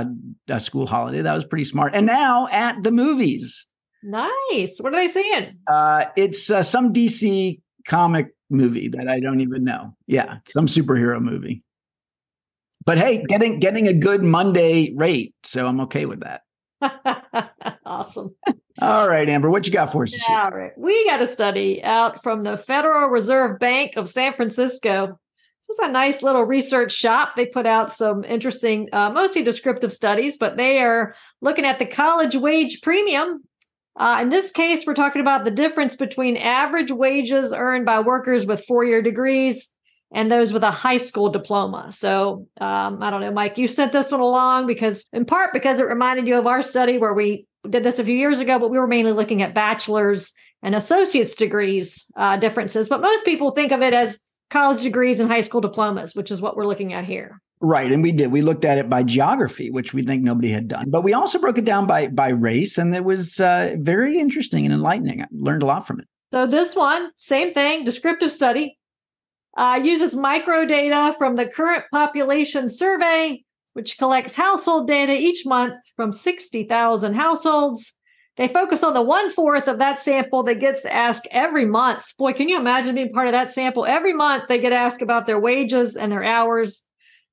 a, 0.48 0.54
a 0.54 0.60
school 0.60 0.86
holiday. 0.86 1.20
That 1.20 1.34
was 1.34 1.44
pretty 1.44 1.64
smart. 1.64 1.94
And 1.94 2.06
now 2.06 2.46
at 2.52 2.82
the 2.84 2.92
movies. 2.92 3.66
Nice. 4.04 4.78
What 4.78 4.94
are 4.94 4.96
they 4.96 5.08
seeing? 5.08 5.56
Uh, 5.66 6.06
it's 6.16 6.48
uh, 6.48 6.62
some 6.62 6.92
DC 6.92 7.60
comic 7.86 8.28
movie 8.50 8.88
that 8.88 9.08
I 9.08 9.18
don't 9.18 9.40
even 9.40 9.64
know. 9.64 9.96
Yeah, 10.06 10.38
some 10.46 10.66
superhero 10.66 11.20
movie. 11.20 11.62
But 12.84 12.98
hey, 12.98 13.24
getting 13.28 13.58
getting 13.58 13.88
a 13.88 13.92
good 13.92 14.22
Monday 14.22 14.92
rate, 14.94 15.34
so 15.44 15.66
I'm 15.66 15.80
okay 15.82 16.06
with 16.06 16.20
that. 16.20 16.42
awesome. 17.86 18.34
All 18.80 19.08
right, 19.08 19.28
Amber, 19.28 19.50
what 19.50 19.66
you 19.66 19.72
got 19.72 19.92
for 19.92 20.02
us? 20.02 20.16
All 20.28 20.50
right, 20.50 20.72
we 20.76 21.06
got 21.06 21.22
a 21.22 21.26
study 21.26 21.82
out 21.84 22.22
from 22.22 22.42
the 22.42 22.56
Federal 22.56 23.08
Reserve 23.08 23.60
Bank 23.60 23.92
of 23.96 24.08
San 24.08 24.34
Francisco. 24.34 25.18
This 25.68 25.78
is 25.78 25.88
a 25.88 25.92
nice 25.92 26.22
little 26.22 26.42
research 26.42 26.92
shop. 26.92 27.36
They 27.36 27.46
put 27.46 27.66
out 27.66 27.92
some 27.92 28.24
interesting, 28.24 28.88
uh, 28.92 29.10
mostly 29.10 29.42
descriptive 29.42 29.92
studies, 29.92 30.36
but 30.36 30.56
they 30.56 30.80
are 30.80 31.14
looking 31.40 31.64
at 31.64 31.78
the 31.78 31.86
college 31.86 32.34
wage 32.34 32.80
premium 32.82 33.42
uh, 33.96 34.18
in 34.22 34.30
this 34.30 34.50
case, 34.50 34.86
we're 34.86 34.94
talking 34.94 35.20
about 35.20 35.44
the 35.44 35.50
difference 35.50 35.96
between 35.96 36.36
average 36.36 36.90
wages 36.90 37.52
earned 37.52 37.84
by 37.84 38.00
workers 38.00 38.46
with 38.46 38.64
four 38.64 38.84
year 38.84 39.02
degrees 39.02 39.68
and 40.14 40.30
those 40.30 40.52
with 40.52 40.62
a 40.62 40.70
high 40.70 40.96
school 40.96 41.30
diploma. 41.30 41.90
So 41.92 42.46
um, 42.60 43.02
I 43.02 43.10
don't 43.10 43.20
know, 43.20 43.30
Mike, 43.30 43.58
you 43.58 43.68
sent 43.68 43.92
this 43.92 44.10
one 44.10 44.20
along 44.20 44.66
because, 44.66 45.06
in 45.12 45.24
part, 45.24 45.52
because 45.52 45.78
it 45.78 45.86
reminded 45.86 46.26
you 46.26 46.38
of 46.38 46.46
our 46.46 46.62
study 46.62 46.98
where 46.98 47.14
we 47.14 47.46
did 47.68 47.82
this 47.82 47.98
a 47.98 48.04
few 48.04 48.16
years 48.16 48.40
ago, 48.40 48.58
but 48.58 48.70
we 48.70 48.78
were 48.78 48.86
mainly 48.86 49.12
looking 49.12 49.42
at 49.42 49.54
bachelor's 49.54 50.32
and 50.62 50.74
associate's 50.74 51.34
degrees 51.34 52.06
uh, 52.16 52.36
differences. 52.36 52.88
But 52.88 53.00
most 53.00 53.24
people 53.24 53.50
think 53.50 53.72
of 53.72 53.82
it 53.82 53.92
as 53.92 54.18
college 54.52 54.82
degrees 54.82 55.18
and 55.18 55.30
high 55.30 55.40
school 55.40 55.60
diplomas, 55.60 56.14
which 56.14 56.30
is 56.30 56.40
what 56.40 56.56
we're 56.56 56.66
looking 56.66 56.92
at 56.92 57.04
here. 57.04 57.40
Right, 57.64 57.90
and 57.90 58.02
we 58.02 58.12
did. 58.12 58.32
We 58.32 58.42
looked 58.42 58.64
at 58.64 58.78
it 58.78 58.90
by 58.90 59.04
geography, 59.04 59.70
which 59.70 59.94
we 59.94 60.02
think 60.02 60.22
nobody 60.22 60.48
had 60.48 60.68
done, 60.68 60.90
but 60.90 61.02
we 61.02 61.14
also 61.14 61.38
broke 61.38 61.58
it 61.58 61.64
down 61.64 61.86
by 61.86 62.08
by 62.08 62.30
race, 62.30 62.76
and 62.76 62.94
it 62.94 63.04
was 63.04 63.40
uh, 63.40 63.76
very 63.78 64.18
interesting 64.18 64.64
and 64.64 64.74
enlightening. 64.74 65.22
I 65.22 65.26
learned 65.30 65.62
a 65.62 65.66
lot 65.66 65.86
from 65.86 66.00
it. 66.00 66.06
So 66.32 66.46
this 66.46 66.74
one, 66.74 67.10
same 67.16 67.54
thing, 67.54 67.84
descriptive 67.84 68.32
study, 68.32 68.78
uh, 69.56 69.80
uses 69.82 70.14
micro 70.16 70.64
data 70.64 71.14
from 71.16 71.36
the 71.36 71.46
current 71.46 71.84
population 71.92 72.68
survey, 72.68 73.44
which 73.74 73.96
collects 73.96 74.34
household 74.34 74.88
data 74.88 75.12
each 75.12 75.46
month 75.46 75.74
from 75.94 76.10
sixty 76.10 76.64
thousand 76.64 77.14
households. 77.14 77.94
They 78.36 78.48
focus 78.48 78.82
on 78.82 78.94
the 78.94 79.02
one 79.02 79.30
fourth 79.30 79.68
of 79.68 79.78
that 79.78 79.98
sample 79.98 80.42
that 80.44 80.60
gets 80.60 80.86
asked 80.86 81.28
every 81.30 81.66
month. 81.66 82.04
Boy, 82.16 82.32
can 82.32 82.48
you 82.48 82.58
imagine 82.58 82.94
being 82.94 83.12
part 83.12 83.26
of 83.26 83.32
that 83.32 83.50
sample? 83.50 83.84
Every 83.84 84.14
month 84.14 84.44
they 84.48 84.58
get 84.58 84.72
asked 84.72 85.02
about 85.02 85.26
their 85.26 85.38
wages 85.38 85.96
and 85.96 86.10
their 86.10 86.24
hours 86.24 86.86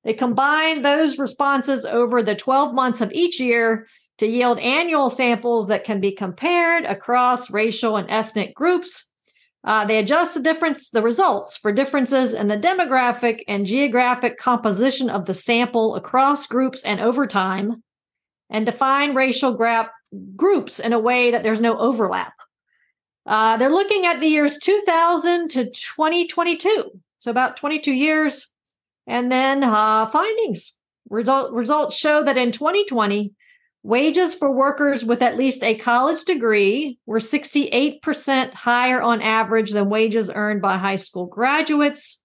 they 0.04 0.14
combine 0.14 0.82
those 0.82 1.18
responses 1.18 1.84
over 1.84 2.22
the 2.22 2.34
12 2.34 2.74
months 2.74 3.00
of 3.00 3.12
each 3.12 3.38
year 3.38 3.86
to 4.18 4.26
yield 4.26 4.58
annual 4.58 5.10
samples 5.10 5.68
that 5.68 5.84
can 5.84 6.00
be 6.00 6.12
compared 6.12 6.84
across 6.84 7.50
racial 7.50 7.96
and 7.96 8.10
ethnic 8.10 8.54
groups. 8.54 9.06
Uh, 9.62 9.84
they 9.84 9.98
adjust 9.98 10.34
the 10.34 10.40
difference, 10.40 10.88
the 10.88 11.02
results 11.02 11.58
for 11.58 11.70
differences 11.70 12.32
in 12.32 12.48
the 12.48 12.56
demographic 12.56 13.42
and 13.46 13.66
geographic 13.66 14.38
composition 14.38 15.10
of 15.10 15.26
the 15.26 15.34
sample 15.34 15.96
across 15.96 16.46
groups 16.46 16.82
and 16.82 16.98
over 16.98 17.26
time, 17.26 17.82
and 18.48 18.64
define 18.64 19.14
racial 19.14 19.52
gra- 19.52 19.90
groups 20.36 20.78
in 20.78 20.92
a 20.92 20.98
way 20.98 21.30
that 21.30 21.42
there's 21.42 21.60
no 21.60 21.78
overlap. 21.78 22.34
Uh, 23.26 23.56
they're 23.56 23.72
looking 23.72 24.06
at 24.06 24.20
the 24.20 24.26
years 24.26 24.58
2000 24.58 25.50
to 25.50 25.64
2022, 25.66 26.90
so 27.18 27.30
about 27.30 27.56
22 27.56 27.92
years. 27.92 28.48
And 29.06 29.30
then 29.30 29.64
uh, 29.64 30.06
findings. 30.06 30.74
Result, 31.08 31.52
results 31.52 31.96
show 31.96 32.22
that 32.24 32.38
in 32.38 32.52
2020, 32.52 33.32
wages 33.82 34.34
for 34.34 34.52
workers 34.52 35.04
with 35.04 35.22
at 35.22 35.36
least 35.36 35.64
a 35.64 35.74
college 35.74 36.24
degree 36.24 36.98
were 37.06 37.18
68% 37.18 38.54
higher 38.54 39.00
on 39.00 39.22
average 39.22 39.72
than 39.72 39.88
wages 39.88 40.30
earned 40.32 40.62
by 40.62 40.78
high 40.78 40.96
school 40.96 41.26
graduates. 41.26 42.20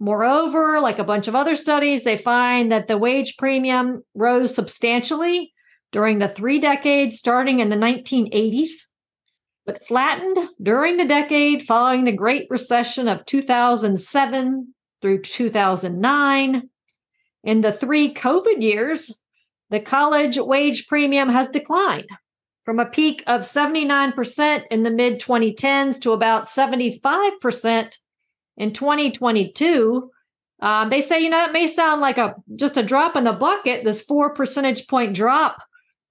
Moreover, 0.00 0.80
like 0.80 0.98
a 0.98 1.04
bunch 1.04 1.28
of 1.28 1.34
other 1.34 1.56
studies, 1.56 2.04
they 2.04 2.16
find 2.16 2.72
that 2.72 2.88
the 2.88 2.98
wage 2.98 3.36
premium 3.36 4.02
rose 4.14 4.54
substantially 4.54 5.53
during 5.94 6.18
the 6.18 6.28
three 6.28 6.58
decades 6.58 7.16
starting 7.16 7.60
in 7.60 7.68
the 7.68 7.76
1980s, 7.76 8.70
but 9.64 9.86
flattened 9.86 10.48
during 10.60 10.96
the 10.96 11.06
decade 11.06 11.62
following 11.62 12.02
the 12.02 12.10
Great 12.10 12.48
Recession 12.50 13.06
of 13.06 13.24
2007 13.26 14.74
through 15.00 15.22
2009. 15.22 16.68
In 17.44 17.60
the 17.60 17.72
three 17.72 18.12
COVID 18.12 18.60
years, 18.60 19.16
the 19.70 19.78
college 19.78 20.36
wage 20.36 20.88
premium 20.88 21.28
has 21.28 21.48
declined 21.48 22.08
from 22.64 22.80
a 22.80 22.86
peak 22.86 23.22
of 23.28 23.42
79% 23.42 24.62
in 24.72 24.82
the 24.82 24.90
mid 24.90 25.20
2010s 25.20 26.00
to 26.00 26.10
about 26.10 26.42
75% 26.42 27.98
in 28.56 28.72
2022. 28.72 30.10
Um, 30.60 30.90
they 30.90 31.00
say, 31.00 31.20
you 31.20 31.30
know, 31.30 31.36
that 31.36 31.52
may 31.52 31.68
sound 31.68 32.00
like 32.00 32.18
a 32.18 32.34
just 32.56 32.76
a 32.76 32.82
drop 32.82 33.14
in 33.14 33.22
the 33.22 33.32
bucket, 33.32 33.84
this 33.84 34.02
four 34.02 34.34
percentage 34.34 34.88
point 34.88 35.14
drop, 35.14 35.58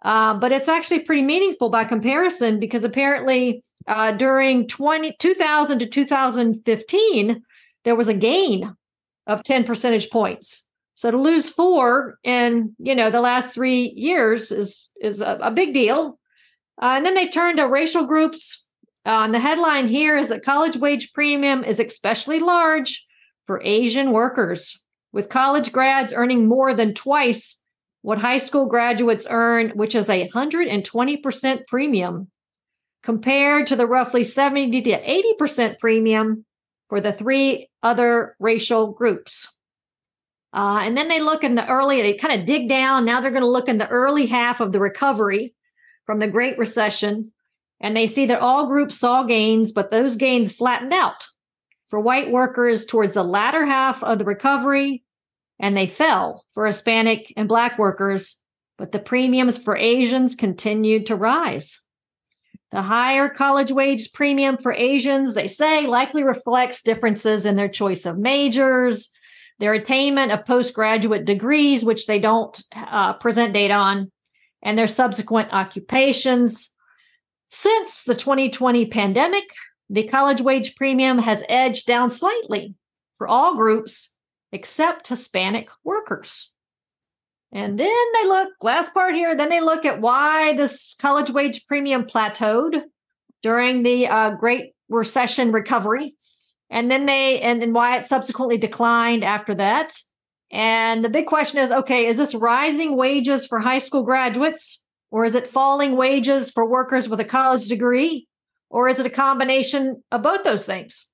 uh, 0.03 0.33
but 0.33 0.51
it's 0.51 0.67
actually 0.67 0.99
pretty 0.99 1.21
meaningful 1.21 1.69
by 1.69 1.83
comparison 1.83 2.59
because 2.59 2.83
apparently 2.83 3.63
uh, 3.87 4.11
during 4.11 4.67
20, 4.67 5.15
2000 5.19 5.79
to 5.79 5.85
2015, 5.85 7.43
there 7.83 7.95
was 7.95 8.09
a 8.09 8.13
gain 8.13 8.75
of 9.27 9.43
10 9.43 9.63
percentage 9.63 10.09
points. 10.09 10.63
So 10.95 11.11
to 11.11 11.17
lose 11.17 11.49
four 11.49 12.19
in, 12.23 12.75
you 12.79 12.95
know, 12.95 13.09
the 13.09 13.21
last 13.21 13.53
three 13.53 13.93
years 13.95 14.51
is 14.51 14.89
is 15.01 15.21
a, 15.21 15.37
a 15.41 15.51
big 15.51 15.73
deal. 15.73 16.19
Uh, 16.81 16.93
and 16.97 17.05
then 17.05 17.15
they 17.15 17.27
turn 17.27 17.57
to 17.57 17.67
racial 17.67 18.05
groups. 18.05 18.65
Uh, 19.05 19.23
and 19.23 19.33
the 19.33 19.39
headline 19.39 19.87
here 19.87 20.17
is 20.17 20.29
that 20.29 20.45
college 20.45 20.77
wage 20.77 21.11
premium 21.13 21.63
is 21.63 21.79
especially 21.79 22.39
large 22.39 23.05
for 23.47 23.61
Asian 23.63 24.11
workers, 24.11 24.79
with 25.11 25.29
college 25.29 25.71
grads 25.71 26.13
earning 26.13 26.47
more 26.47 26.73
than 26.73 26.93
twice 26.93 27.59
what 28.03 28.19
high 28.19 28.37
school 28.37 28.65
graduates 28.65 29.25
earn, 29.29 29.69
which 29.71 29.95
is 29.95 30.09
a 30.09 30.29
120% 30.29 31.67
premium, 31.67 32.29
compared 33.01 33.67
to 33.67 33.75
the 33.77 33.87
roughly 33.87 34.23
70 34.23 34.81
to 34.81 35.01
80% 35.41 35.79
premium 35.79 36.45
for 36.89 36.99
the 36.99 37.13
three 37.13 37.69
other 37.81 38.35
racial 38.39 38.91
groups. 38.91 39.47
Uh, 40.53 40.81
and 40.83 40.97
then 40.97 41.07
they 41.07 41.21
look 41.21 41.43
in 41.45 41.55
the 41.55 41.67
early, 41.67 42.01
they 42.01 42.13
kind 42.13 42.39
of 42.39 42.45
dig 42.45 42.67
down. 42.67 43.05
Now 43.05 43.21
they're 43.21 43.31
going 43.31 43.41
to 43.41 43.47
look 43.47 43.69
in 43.69 43.77
the 43.77 43.87
early 43.87 44.25
half 44.25 44.59
of 44.59 44.73
the 44.73 44.79
recovery 44.81 45.55
from 46.05 46.19
the 46.19 46.27
Great 46.27 46.57
Recession. 46.57 47.31
And 47.79 47.95
they 47.95 48.05
see 48.05 48.25
that 48.27 48.39
all 48.39 48.67
groups 48.67 48.97
saw 48.97 49.23
gains, 49.23 49.71
but 49.71 49.91
those 49.91 50.17
gains 50.17 50.51
flattened 50.51 50.93
out 50.93 51.27
for 51.87 52.01
white 52.01 52.31
workers 52.31 52.85
towards 52.85 53.13
the 53.13 53.23
latter 53.23 53.65
half 53.65 54.03
of 54.03 54.19
the 54.19 54.25
recovery. 54.25 55.03
And 55.59 55.77
they 55.77 55.87
fell 55.87 56.45
for 56.51 56.65
Hispanic 56.65 57.33
and 57.37 57.47
Black 57.47 57.77
workers, 57.77 58.39
but 58.77 58.91
the 58.91 58.99
premiums 58.99 59.57
for 59.57 59.77
Asians 59.77 60.35
continued 60.35 61.05
to 61.07 61.15
rise. 61.15 61.79
The 62.71 62.81
higher 62.81 63.29
college 63.29 63.71
wage 63.71 64.11
premium 64.13 64.57
for 64.57 64.73
Asians, 64.73 65.35
they 65.35 65.47
say, 65.47 65.85
likely 65.85 66.23
reflects 66.23 66.81
differences 66.81 67.45
in 67.45 67.55
their 67.55 67.69
choice 67.69 68.05
of 68.07 68.17
majors, 68.17 69.11
their 69.59 69.73
attainment 69.73 70.31
of 70.31 70.45
postgraduate 70.45 71.25
degrees, 71.25 71.85
which 71.85 72.07
they 72.07 72.17
don't 72.17 72.61
uh, 72.75 73.13
present 73.13 73.53
data 73.53 73.75
on, 73.75 74.11
and 74.63 74.75
their 74.75 74.87
subsequent 74.87 75.53
occupations. 75.53 76.71
Since 77.49 78.05
the 78.05 78.15
2020 78.15 78.87
pandemic, 78.87 79.53
the 79.89 80.07
college 80.07 80.41
wage 80.41 80.75
premium 80.75 81.19
has 81.19 81.43
edged 81.47 81.85
down 81.85 82.09
slightly 82.09 82.73
for 83.15 83.27
all 83.27 83.55
groups 83.55 84.12
except 84.53 85.07
Hispanic 85.07 85.69
workers. 85.83 86.51
And 87.51 87.77
then 87.77 88.05
they 88.13 88.27
look, 88.27 88.49
last 88.61 88.93
part 88.93 89.15
here, 89.15 89.35
then 89.35 89.49
they 89.49 89.59
look 89.59 89.83
at 89.83 89.99
why 89.99 90.53
this 90.53 90.95
college 90.99 91.29
wage 91.29 91.65
premium 91.67 92.05
plateaued 92.05 92.83
during 93.41 93.83
the 93.83 94.07
uh, 94.07 94.31
Great 94.31 94.73
Recession 94.89 95.51
recovery. 95.51 96.15
And 96.69 96.89
then 96.89 97.05
they, 97.05 97.41
and, 97.41 97.61
and 97.61 97.73
why 97.73 97.97
it 97.97 98.05
subsequently 98.05 98.57
declined 98.57 99.23
after 99.23 99.53
that. 99.55 99.95
And 100.51 101.03
the 101.03 101.09
big 101.09 101.25
question 101.25 101.59
is 101.59 101.71
okay, 101.71 102.05
is 102.05 102.17
this 102.17 102.35
rising 102.35 102.95
wages 102.95 103.45
for 103.45 103.59
high 103.59 103.79
school 103.79 104.03
graduates, 104.03 104.81
or 105.11 105.25
is 105.25 105.35
it 105.35 105.47
falling 105.47 105.97
wages 105.97 106.51
for 106.51 106.67
workers 106.67 107.09
with 107.09 107.19
a 107.19 107.25
college 107.25 107.67
degree, 107.67 108.27
or 108.69 108.87
is 108.87 108.99
it 108.99 109.05
a 109.05 109.11
combination 109.11 110.03
of 110.11 110.21
both 110.21 110.43
those 110.43 110.65
things? 110.65 111.07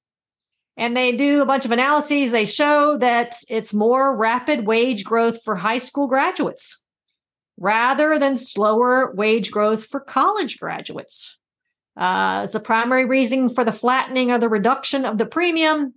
And 0.79 0.95
they 0.95 1.11
do 1.11 1.41
a 1.41 1.45
bunch 1.45 1.65
of 1.65 1.71
analyses. 1.71 2.31
They 2.31 2.45
show 2.45 2.97
that 2.99 3.35
it's 3.49 3.73
more 3.73 4.15
rapid 4.15 4.65
wage 4.65 5.03
growth 5.03 5.43
for 5.43 5.57
high 5.57 5.77
school 5.77 6.07
graduates 6.07 6.81
rather 7.57 8.17
than 8.17 8.37
slower 8.37 9.13
wage 9.13 9.51
growth 9.51 9.85
for 9.85 9.99
college 9.99 10.57
graduates. 10.57 11.37
Uh, 11.97 12.43
it's 12.45 12.53
the 12.53 12.61
primary 12.61 13.03
reason 13.03 13.49
for 13.49 13.65
the 13.65 13.73
flattening 13.73 14.31
or 14.31 14.39
the 14.39 14.47
reduction 14.47 15.03
of 15.03 15.17
the 15.17 15.25
premium. 15.25 15.93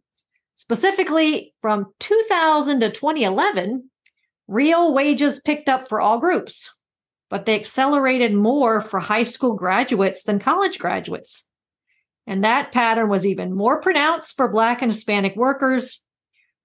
Specifically, 0.56 1.54
from 1.62 1.94
2000 2.00 2.80
to 2.80 2.90
2011, 2.90 3.88
real 4.48 4.92
wages 4.92 5.40
picked 5.40 5.68
up 5.68 5.88
for 5.88 6.00
all 6.00 6.18
groups, 6.18 6.76
but 7.30 7.46
they 7.46 7.54
accelerated 7.54 8.34
more 8.34 8.80
for 8.80 8.98
high 8.98 9.22
school 9.22 9.54
graduates 9.54 10.24
than 10.24 10.40
college 10.40 10.80
graduates. 10.80 11.46
And 12.26 12.44
that 12.44 12.72
pattern 12.72 13.08
was 13.08 13.26
even 13.26 13.54
more 13.54 13.80
pronounced 13.80 14.36
for 14.36 14.50
Black 14.50 14.82
and 14.82 14.92
Hispanic 14.92 15.36
workers. 15.36 16.00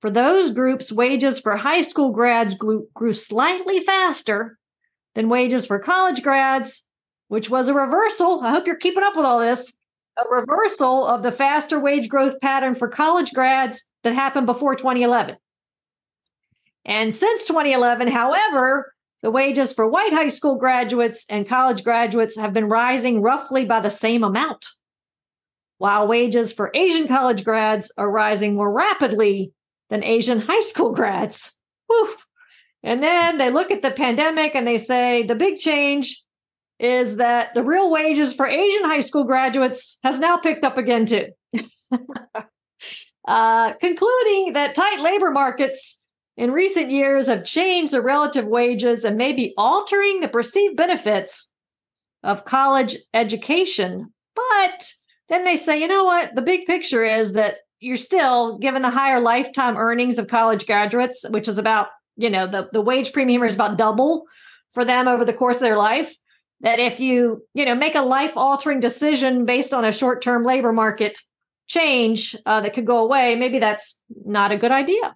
For 0.02 0.12
those 0.12 0.52
groups, 0.52 0.91
wages 0.91 1.39
for 1.39 1.56
high 1.58 1.82
school 1.82 2.12
grads 2.12 2.54
grew, 2.54 2.88
grew 2.93 3.13
slightly 3.13 3.80
faster 3.80 4.58
than 5.15 5.30
wages 5.30 5.65
for 5.65 5.80
college 5.80 6.22
grads, 6.22 6.84
which 7.28 7.50
was 7.50 7.67
a 7.67 7.74
reversal. 7.74 8.41
I 8.41 8.52
hope 8.52 8.67
you're 8.67 8.76
keeping 8.76 9.04
up 9.04 9.15
with 9.15 9.26
all 9.26 9.39
this. 9.39 9.74
A 10.17 10.24
reversal 10.30 11.06
of 11.06 11.24
the 11.24 11.32
faster 11.32 11.80
wage 11.80 12.10
growth 12.10 12.39
pattern 12.39 12.76
for 12.76 12.88
college 12.88 13.32
grads 13.34 13.84
that 14.04 14.13
happened 14.13 14.46
before 14.46 14.76
2011. 14.76 15.36
And 16.86 17.13
since 17.13 17.46
2011, 17.46 18.08
however, 18.08 18.93
the 19.22 19.32
wages 19.32 19.74
for 19.74 19.89
white 19.89 20.13
high 20.13 20.28
school 20.28 20.56
graduates 20.56 21.26
and 21.30 21.48
college 21.48 21.84
graduates 21.84 22.38
have 22.38 22.54
been 22.54 22.70
rising 22.70 23.22
roughly 23.22 23.65
by 23.65 23.80
the 23.80 23.89
same 23.89 24.24
amount 24.24 24.65
while 25.78 26.08
wages 26.08 26.52
for 26.52 26.72
Asian 26.74 27.08
college 27.08 27.44
grads 27.44 27.92
are 27.98 28.12
rising 28.12 28.56
more 28.56 28.74
rapidly 28.74 29.52
than 29.90 30.04
Asian 30.04 30.40
high 30.40 30.62
school 30.62 30.94
grads. 30.94 31.52
And 32.84 33.02
then 33.04 33.38
they 33.38 33.50
look 33.52 33.72
at 33.72 33.82
the 33.82 33.92
pandemic 33.92 34.56
and 34.56 34.66
they 34.66 34.78
say 34.78 35.24
the 35.24 35.36
big 35.36 35.58
change 35.58 36.24
is 36.80 37.18
that 37.18 37.54
the 37.54 37.63
real 37.63 37.92
wages 37.92 38.34
for 38.34 38.48
Asian 38.48 38.84
high 38.84 39.00
school 39.02 39.24
graduates 39.24 39.98
has 40.04 40.20
now 40.20 40.38
picked 40.38 40.63
up 40.63 40.78
again 40.78 41.06
too. 41.06 41.28
uh, 43.28 43.74
concluding 43.74 44.54
that 44.54 44.76
tight 44.76 45.00
labor 45.00 45.32
markets 45.32 46.02
in 46.38 46.52
recent 46.52 46.92
years 46.92 47.28
have 47.28 47.44
changed 47.44 47.92
the 47.92 48.02
relative 48.02 48.46
wages 48.46 49.04
and 49.04 49.18
may 49.18 49.34
be 49.34 49.54
altering 49.58 50.20
the 50.20 50.28
perceived 50.28 50.78
benefits 50.78 51.50
of 52.24 52.46
college 52.46 52.96
education. 53.13 54.13
But 54.36 54.94
then 55.30 55.44
they 55.44 55.56
say, 55.56 55.80
you 55.80 55.88
know 55.88 56.04
what? 56.04 56.36
The 56.36 56.42
big 56.42 56.66
picture 56.66 57.04
is 57.04 57.34
that 57.34 57.58
you're 57.80 57.98
still 57.98 58.58
given 58.58 58.82
the 58.82 58.90
higher 58.90 59.20
lifetime 59.20 59.78
earnings 59.78 60.18
of 60.18 60.28
college 60.28 60.66
graduates, 60.66 61.26
which 61.30 61.48
is 61.48 61.58
about, 61.58 61.88
you 62.16 62.30
know, 62.30 62.48
the, 62.48 62.70
the 62.72 62.82
wage 62.82 63.13
premium 63.13 63.44
is 63.44 63.56
about 63.56 63.78
double 63.78 64.26
for 64.72 64.84
them 64.84 65.08
over 65.08 65.26
the 65.26 65.34
course 65.34 65.58
of 65.58 65.62
their 65.62 65.78
life. 65.78 66.16
That 66.62 66.80
if 66.80 67.00
you, 67.00 67.46
you 67.54 67.66
know, 67.66 67.76
make 67.76 67.94
a 67.94 68.02
life 68.02 68.32
altering 68.36 68.80
decision 68.80 69.46
based 69.46 69.74
on 69.74 69.86
a 69.86 69.92
short 69.92 70.24
term 70.24 70.44
labor 70.44 70.74
market 70.74 71.20
change 71.68 72.36
uh, 72.46 72.62
that 72.62 72.74
could 72.74 72.88
go 72.88 73.04
away, 73.04 73.36
maybe 73.36 73.60
that's 73.60 74.00
not 74.26 74.52
a 74.52 74.58
good 74.58 74.72
idea. 74.72 75.13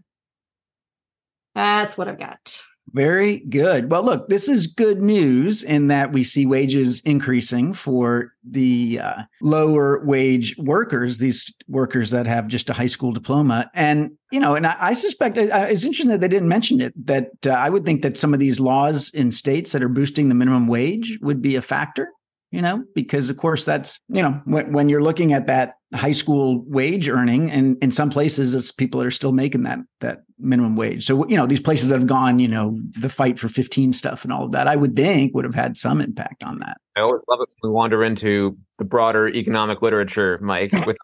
That's 1.56 1.98
what 1.98 2.08
I've 2.08 2.20
got. 2.20 2.62
Very 2.94 3.40
good. 3.40 3.90
Well, 3.90 4.04
look, 4.04 4.28
this 4.28 4.50
is 4.50 4.68
good 4.68 5.02
news 5.02 5.64
in 5.64 5.88
that 5.88 6.12
we 6.12 6.24
see 6.24 6.46
wages 6.46 7.00
increasing 7.02 7.74
for 7.74 8.34
the 8.44 9.00
uh, 9.00 9.24
lower 9.42 10.04
wage 10.04 10.56
workers, 10.58 11.18
these 11.18 11.54
workers 11.68 12.12
that 12.12 12.28
have 12.28 12.48
just 12.48 12.70
a 12.70 12.74
high 12.74 12.88
school 12.88 13.14
diploma. 13.14 13.70
And, 13.74 14.12
you 14.32 14.40
know, 14.40 14.56
and 14.56 14.68
I, 14.68 14.76
I 14.80 14.94
suspect 14.94 15.38
it's 15.38 15.86
interesting 15.86 16.10
that 16.10 16.20
they 16.20 16.28
didn't 16.28 16.50
mention 16.50 16.82
it, 16.82 16.94
that 17.06 17.30
uh, 17.46 17.52
I 17.52 17.70
would 17.70 17.86
think 17.86 18.02
that 18.02 18.18
some 18.18 18.34
of 18.34 18.40
these 18.40 18.60
laws 18.60 19.10
in 19.14 19.32
states 19.32 19.72
that 19.72 19.84
are 19.84 19.90
boosting 19.90 20.28
the 20.28 20.36
minimum 20.36 20.68
wage 20.68 21.18
would 21.22 21.42
be 21.42 21.56
a 21.56 21.62
factor 21.62 22.10
you 22.52 22.62
know, 22.62 22.84
because 22.94 23.30
of 23.30 23.38
course 23.38 23.66
that's, 23.66 24.00
you 24.10 24.22
know, 24.22 24.42
when, 24.46 24.74
when 24.74 24.90
you're 24.90 25.02
looking 25.02 25.34
at 25.34 25.48
that 25.48 25.76
high 25.94 26.12
school 26.12 26.64
wage 26.68 27.10
earning 27.10 27.50
and 27.52 27.78
in 27.82 27.92
some 27.92 28.10
places 28.10 28.56
it's 28.56 28.72
people 28.72 29.00
that 29.00 29.08
are 29.08 29.12
still 29.12 29.32
making 29.32 29.64
that 29.64 29.80
that 30.02 30.24
minimum 30.38 30.76
wage. 30.76 31.06
So, 31.06 31.26
you 31.28 31.38
know, 31.38 31.46
these 31.46 31.60
places 31.60 31.90
that 31.90 32.00
have 32.00 32.08
gone, 32.08 32.40
you 32.40 32.48
know, 32.48 32.78
the 33.00 33.10
fight 33.10 33.40
for 33.40 33.48
15 33.48 33.94
stuff 33.94 34.24
and 34.24 34.34
all 34.34 34.44
of 34.44 34.52
that, 34.52 34.68
I 34.68 34.76
would 34.76 34.96
think 34.96 35.34
would 35.34 35.46
have 35.46 35.56
had 35.56 35.78
some 35.78 36.02
impact 36.02 36.44
on 36.44 36.60
that. 36.60 36.78
I 36.96 37.02
always 37.02 37.22
love 37.30 37.40
it 37.42 37.50
when 37.60 37.72
we 37.72 37.74
wander 37.74 38.04
into 38.04 38.58
the 38.78 38.86
broader 38.86 39.30
economic 39.30 39.82
literature, 39.82 40.38
Mike. 40.42 40.72
With 40.86 40.98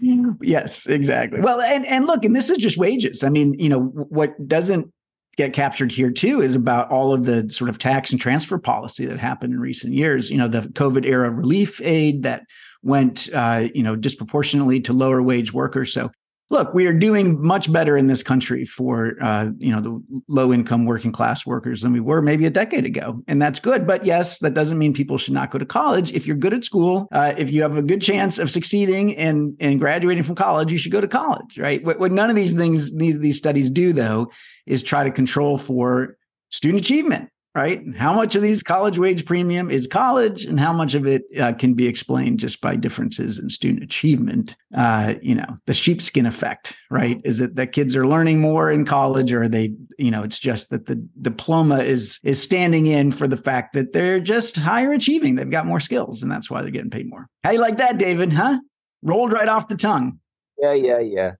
yes, 0.40 0.86
exactly. 0.86 1.40
Well, 1.40 1.60
and 1.60 1.86
and 1.86 2.06
look, 2.06 2.24
and 2.24 2.34
this 2.34 2.50
is 2.50 2.58
just 2.58 2.78
wages. 2.78 3.22
I 3.22 3.28
mean, 3.28 3.54
you 3.58 3.68
know, 3.68 3.80
what 3.80 4.48
doesn't 4.48 4.92
get 5.36 5.52
captured 5.52 5.90
here 5.90 6.10
too 6.10 6.42
is 6.42 6.54
about 6.54 6.90
all 6.90 7.12
of 7.12 7.24
the 7.24 7.48
sort 7.50 7.70
of 7.70 7.78
tax 7.78 8.12
and 8.12 8.20
transfer 8.20 8.58
policy 8.58 9.06
that 9.06 9.18
happened 9.18 9.54
in 9.54 9.60
recent 9.60 9.94
years. 9.94 10.30
You 10.30 10.38
know, 10.38 10.48
the 10.48 10.60
COVID 10.60 11.06
era 11.06 11.30
relief 11.30 11.80
aid 11.82 12.22
that 12.24 12.42
went, 12.82 13.28
uh, 13.32 13.68
you 13.74 13.82
know, 13.82 13.96
disproportionately 13.96 14.80
to 14.82 14.92
lower 14.92 15.22
wage 15.22 15.52
workers. 15.52 15.92
So, 15.92 16.10
look, 16.52 16.74
we 16.74 16.86
are 16.86 16.92
doing 16.92 17.42
much 17.42 17.72
better 17.72 17.96
in 17.96 18.06
this 18.06 18.22
country 18.22 18.64
for, 18.64 19.16
uh, 19.22 19.48
you 19.58 19.72
know, 19.72 19.80
the 19.80 20.22
low 20.28 20.52
income 20.52 20.84
working 20.84 21.10
class 21.10 21.46
workers 21.46 21.80
than 21.80 21.92
we 21.92 21.98
were 21.98 22.20
maybe 22.20 22.44
a 22.44 22.50
decade 22.50 22.84
ago, 22.84 23.22
and 23.26 23.40
that's 23.40 23.58
good. 23.58 23.86
But 23.86 24.04
yes, 24.04 24.38
that 24.40 24.52
doesn't 24.52 24.78
mean 24.78 24.92
people 24.92 25.16
should 25.16 25.32
not 25.32 25.50
go 25.50 25.58
to 25.58 25.64
college. 25.64 26.12
If 26.12 26.26
you're 26.26 26.36
good 26.36 26.52
at 26.52 26.62
school, 26.62 27.08
uh, 27.10 27.32
if 27.38 27.50
you 27.50 27.62
have 27.62 27.76
a 27.76 27.82
good 27.82 28.02
chance 28.02 28.38
of 28.38 28.50
succeeding 28.50 29.16
and 29.16 29.56
and 29.58 29.80
graduating 29.80 30.22
from 30.22 30.34
college, 30.34 30.70
you 30.70 30.78
should 30.78 30.92
go 30.92 31.00
to 31.00 31.08
college, 31.08 31.58
right? 31.58 31.82
What, 31.82 31.98
what 31.98 32.12
none 32.12 32.30
of 32.30 32.36
these 32.36 32.52
things 32.52 32.94
these 32.96 33.18
these 33.18 33.38
studies 33.38 33.70
do 33.70 33.92
though 33.94 34.30
is 34.66 34.82
try 34.82 35.02
to 35.02 35.10
control 35.10 35.56
for 35.58 36.18
student 36.50 36.84
achievement 36.84 37.30
right? 37.54 37.82
How 37.96 38.14
much 38.14 38.34
of 38.34 38.42
these 38.42 38.62
college 38.62 38.98
wage 38.98 39.26
premium 39.26 39.70
is 39.70 39.86
college, 39.86 40.44
and 40.44 40.58
how 40.58 40.72
much 40.72 40.94
of 40.94 41.06
it 41.06 41.22
uh, 41.38 41.52
can 41.52 41.74
be 41.74 41.86
explained 41.86 42.40
just 42.40 42.60
by 42.60 42.76
differences 42.76 43.38
in 43.38 43.50
student 43.50 43.82
achievement? 43.82 44.56
Uh, 44.76 45.14
you 45.20 45.34
know, 45.34 45.58
the 45.66 45.74
sheepskin 45.74 46.26
effect, 46.26 46.74
right? 46.90 47.20
Is 47.24 47.40
it 47.40 47.56
that 47.56 47.72
kids 47.72 47.94
are 47.96 48.06
learning 48.06 48.40
more 48.40 48.70
in 48.70 48.84
college, 48.84 49.32
or 49.32 49.48
they, 49.48 49.74
you 49.98 50.10
know, 50.10 50.22
it's 50.22 50.38
just 50.38 50.70
that 50.70 50.86
the 50.86 50.96
diploma 51.20 51.78
is 51.78 52.18
is 52.24 52.42
standing 52.42 52.86
in 52.86 53.12
for 53.12 53.28
the 53.28 53.36
fact 53.36 53.74
that 53.74 53.92
they're 53.92 54.20
just 54.20 54.56
higher 54.56 54.92
achieving, 54.92 55.34
they've 55.34 55.50
got 55.50 55.66
more 55.66 55.80
skills, 55.80 56.22
and 56.22 56.30
that's 56.30 56.50
why 56.50 56.62
they're 56.62 56.70
getting 56.70 56.90
paid 56.90 57.08
more. 57.08 57.28
How 57.44 57.50
you 57.50 57.60
like 57.60 57.76
that, 57.78 57.98
David? 57.98 58.32
Huh? 58.32 58.58
Rolled 59.02 59.32
right 59.32 59.48
off 59.48 59.68
the 59.68 59.76
tongue. 59.76 60.18
Yeah, 60.58 60.74
yeah, 60.74 60.98
yeah. 61.00 61.32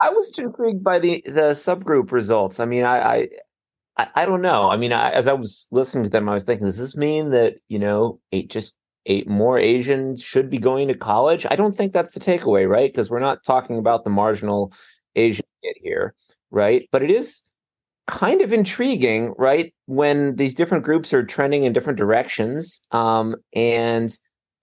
I 0.00 0.10
was 0.10 0.36
intrigued 0.38 0.84
by 0.84 0.98
the 0.98 1.22
the 1.26 1.52
subgroup 1.52 2.12
results. 2.12 2.60
I 2.60 2.64
mean, 2.64 2.84
I 2.84 2.98
I, 2.98 3.28
I 3.98 4.26
don't 4.26 4.42
know. 4.42 4.70
I 4.70 4.76
mean, 4.76 4.92
I, 4.92 5.10
as 5.10 5.26
I 5.26 5.32
was 5.32 5.68
listening 5.70 6.04
to 6.04 6.10
them, 6.10 6.28
I 6.28 6.34
was 6.34 6.44
thinking, 6.44 6.66
does 6.66 6.78
this 6.78 6.96
mean 6.96 7.30
that 7.30 7.56
you 7.68 7.78
know, 7.78 8.20
eight 8.32 8.50
just 8.50 8.74
eight 9.06 9.28
more 9.28 9.58
Asians 9.58 10.22
should 10.22 10.50
be 10.50 10.58
going 10.58 10.88
to 10.88 10.94
college? 10.94 11.46
I 11.50 11.56
don't 11.56 11.76
think 11.76 11.92
that's 11.92 12.12
the 12.12 12.20
takeaway, 12.20 12.68
right? 12.68 12.92
Because 12.92 13.10
we're 13.10 13.20
not 13.20 13.44
talking 13.44 13.78
about 13.78 14.04
the 14.04 14.10
marginal 14.10 14.72
Asian 15.14 15.46
kid 15.62 15.76
here, 15.80 16.14
right? 16.50 16.88
But 16.92 17.02
it 17.02 17.10
is 17.10 17.42
kind 18.06 18.42
of 18.42 18.52
intriguing, 18.52 19.34
right? 19.38 19.72
When 19.86 20.36
these 20.36 20.54
different 20.54 20.84
groups 20.84 21.14
are 21.14 21.24
trending 21.24 21.64
in 21.64 21.72
different 21.72 21.98
directions, 21.98 22.80
um, 22.92 23.36
and 23.54 24.16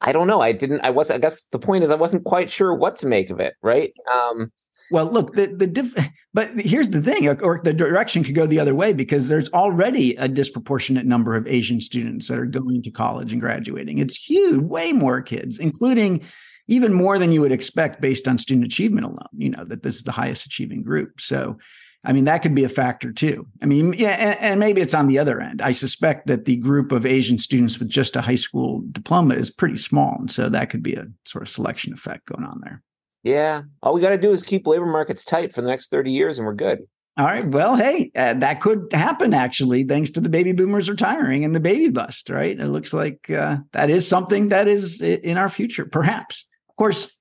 I 0.03 0.11
don't 0.11 0.27
know. 0.27 0.41
I 0.41 0.51
didn't. 0.51 0.81
I 0.81 0.89
was. 0.89 1.09
I 1.09 1.17
guess 1.17 1.43
the 1.51 1.59
point 1.59 1.83
is, 1.83 1.91
I 1.91 1.95
wasn't 1.95 2.25
quite 2.25 2.49
sure 2.49 2.75
what 2.75 2.97
to 2.97 3.07
make 3.07 3.29
of 3.29 3.39
it, 3.39 3.55
right? 3.61 3.93
Um, 4.13 4.51
well, 4.91 5.05
look, 5.05 5.33
the 5.35 5.47
the 5.47 5.67
diff- 5.67 5.95
but 6.33 6.49
here's 6.59 6.89
the 6.89 7.01
thing, 7.01 7.27
or 7.41 7.61
the 7.63 7.73
direction 7.73 8.23
could 8.23 8.35
go 8.35 8.45
the 8.45 8.59
other 8.59 8.75
way 8.75 8.91
because 8.91 9.29
there's 9.29 9.49
already 9.53 10.15
a 10.17 10.27
disproportionate 10.27 11.05
number 11.05 11.35
of 11.35 11.47
Asian 11.47 11.79
students 11.79 12.27
that 12.27 12.37
are 12.37 12.45
going 12.45 12.81
to 12.81 12.91
college 12.91 13.31
and 13.31 13.41
graduating. 13.41 13.99
It's 13.99 14.17
huge, 14.17 14.61
way 14.61 14.91
more 14.91 15.21
kids, 15.21 15.57
including 15.57 16.21
even 16.67 16.93
more 16.93 17.17
than 17.17 17.31
you 17.31 17.41
would 17.41 17.51
expect 17.51 18.01
based 18.01 18.27
on 18.27 18.37
student 18.37 18.65
achievement 18.65 19.05
alone, 19.05 19.27
you 19.37 19.49
know, 19.49 19.63
that 19.65 19.83
this 19.83 19.95
is 19.95 20.03
the 20.03 20.11
highest 20.11 20.45
achieving 20.45 20.83
group. 20.83 21.21
So, 21.21 21.57
I 22.05 22.11
mean, 22.11 22.25
that 22.25 22.39
could 22.39 22.53
be 22.53 22.65
a 22.65 22.69
factor 22.69 23.13
too. 23.13 23.47
I 23.61 23.65
mean, 23.65 23.93
yeah, 23.93 24.11
and, 24.11 24.39
and, 24.39 24.59
maybe 24.59 24.81
it's 24.81 24.93
on 24.93 25.07
the 25.07 25.19
other 25.19 25.39
end. 25.39 25.61
I 25.61 25.71
suspect 25.71 26.27
that 26.27 26.43
the 26.45 26.57
group 26.57 26.91
of 26.91 27.05
Asian 27.05 27.39
students 27.39 27.79
with 27.79 27.87
just 27.87 28.17
a 28.17 28.21
high 28.21 28.35
school 28.35 28.83
diploma 28.91 29.35
is 29.35 29.49
pretty 29.49 29.77
small. 29.77 30.17
And 30.19 30.29
so 30.29 30.49
that 30.49 30.69
could 30.69 30.83
be 30.83 30.95
a 30.95 31.05
sort 31.25 31.43
of 31.43 31.49
selection 31.49 31.93
effect 31.93 32.25
going 32.25 32.43
on 32.43 32.59
there. 32.61 32.83
Yeah. 33.23 33.61
All 33.81 33.93
we 33.93 34.01
got 34.01 34.09
to 34.09 34.17
do 34.17 34.33
is 34.33 34.43
keep 34.43 34.67
labor 34.67 34.85
markets 34.85 35.23
tight 35.23 35.55
for 35.55 35.61
the 35.61 35.67
next 35.67 35.91
30 35.91 36.11
years 36.11 36.37
and 36.37 36.45
we're 36.45 36.53
good. 36.53 36.79
All 37.15 37.25
right. 37.25 37.47
Well, 37.47 37.75
hey, 37.75 38.11
uh, 38.15 38.33
that 38.35 38.59
could 38.59 38.91
happen 38.91 39.33
actually, 39.33 39.83
thanks 39.83 40.09
to 40.11 40.19
the 40.19 40.29
baby 40.29 40.51
boomers 40.51 40.89
retiring 40.89 41.45
and 41.45 41.55
the 41.55 41.59
baby 41.59 41.89
bust, 41.89 42.29
right? 42.29 42.59
It 42.59 42.67
looks 42.67 42.91
like 42.91 43.29
uh, 43.29 43.57
that 43.71 43.91
is 43.91 44.07
something 44.07 44.49
that 44.49 44.67
is 44.67 44.99
in 44.99 45.37
our 45.37 45.49
future, 45.49 45.85
perhaps. 45.85 46.47
Of 46.69 46.75
course, 46.75 47.15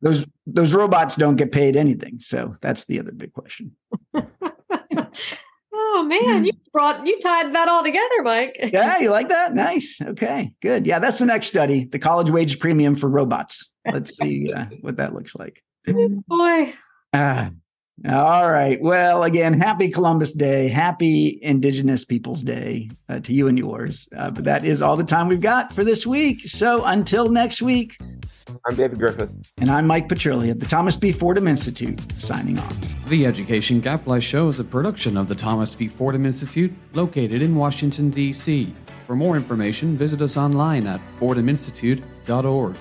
those 0.00 0.26
those 0.44 0.72
robots 0.72 1.14
don't 1.14 1.36
get 1.36 1.52
paid 1.52 1.76
anything, 1.76 2.18
so 2.18 2.56
that's 2.60 2.86
the 2.86 2.98
other 2.98 3.12
big 3.12 3.32
question. 3.32 3.76
Oh 5.74 6.04
man, 6.04 6.44
you 6.44 6.52
brought 6.72 7.06
you 7.06 7.18
tied 7.20 7.54
that 7.54 7.68
all 7.68 7.82
together, 7.82 8.22
Mike. 8.22 8.56
yeah, 8.72 8.98
you 8.98 9.10
like 9.10 9.28
that? 9.28 9.54
Nice. 9.54 9.98
Okay, 10.00 10.52
good. 10.60 10.86
Yeah, 10.86 10.98
that's 10.98 11.18
the 11.18 11.26
next 11.26 11.46
study: 11.48 11.84
the 11.84 11.98
college 11.98 12.30
wage 12.30 12.58
premium 12.58 12.94
for 12.96 13.08
robots. 13.08 13.70
Let's 13.90 14.16
see 14.16 14.52
uh, 14.52 14.66
what 14.80 14.96
that 14.96 15.14
looks 15.14 15.34
like. 15.34 15.62
Boy. 15.86 16.74
Ah, 17.12 17.50
all 18.08 18.50
right. 18.50 18.80
Well, 18.80 19.22
again, 19.22 19.58
happy 19.60 19.88
Columbus 19.88 20.32
Day. 20.32 20.68
Happy 20.68 21.38
Indigenous 21.40 22.04
Peoples 22.04 22.42
Day 22.42 22.90
uh, 23.08 23.20
to 23.20 23.32
you 23.32 23.46
and 23.46 23.56
yours. 23.56 24.08
Uh, 24.16 24.30
but 24.30 24.44
that 24.44 24.64
is 24.64 24.82
all 24.82 24.96
the 24.96 25.04
time 25.04 25.28
we've 25.28 25.40
got 25.40 25.72
for 25.72 25.84
this 25.84 26.04
week. 26.04 26.48
So 26.48 26.84
until 26.84 27.26
next 27.26 27.62
week, 27.62 27.96
I'm 28.66 28.74
David 28.74 28.98
Griffith. 28.98 29.30
And 29.58 29.70
I'm 29.70 29.86
Mike 29.86 30.08
Petrilli 30.08 30.50
at 30.50 30.58
the 30.58 30.66
Thomas 30.66 30.96
B. 30.96 31.12
Fordham 31.12 31.46
Institute, 31.46 32.00
signing 32.20 32.58
off. 32.58 33.06
The 33.06 33.24
Education 33.24 33.80
Gadfly 33.80 34.18
Show 34.18 34.48
is 34.48 34.58
a 34.58 34.64
production 34.64 35.16
of 35.16 35.28
the 35.28 35.34
Thomas 35.34 35.74
B. 35.74 35.86
Fordham 35.88 36.26
Institute, 36.26 36.72
located 36.94 37.40
in 37.40 37.54
Washington, 37.54 38.10
D.C. 38.10 38.74
For 39.04 39.14
more 39.14 39.36
information, 39.36 39.96
visit 39.96 40.20
us 40.22 40.36
online 40.36 40.86
at 40.86 41.00
fordhaminstitute.org. 41.18 42.76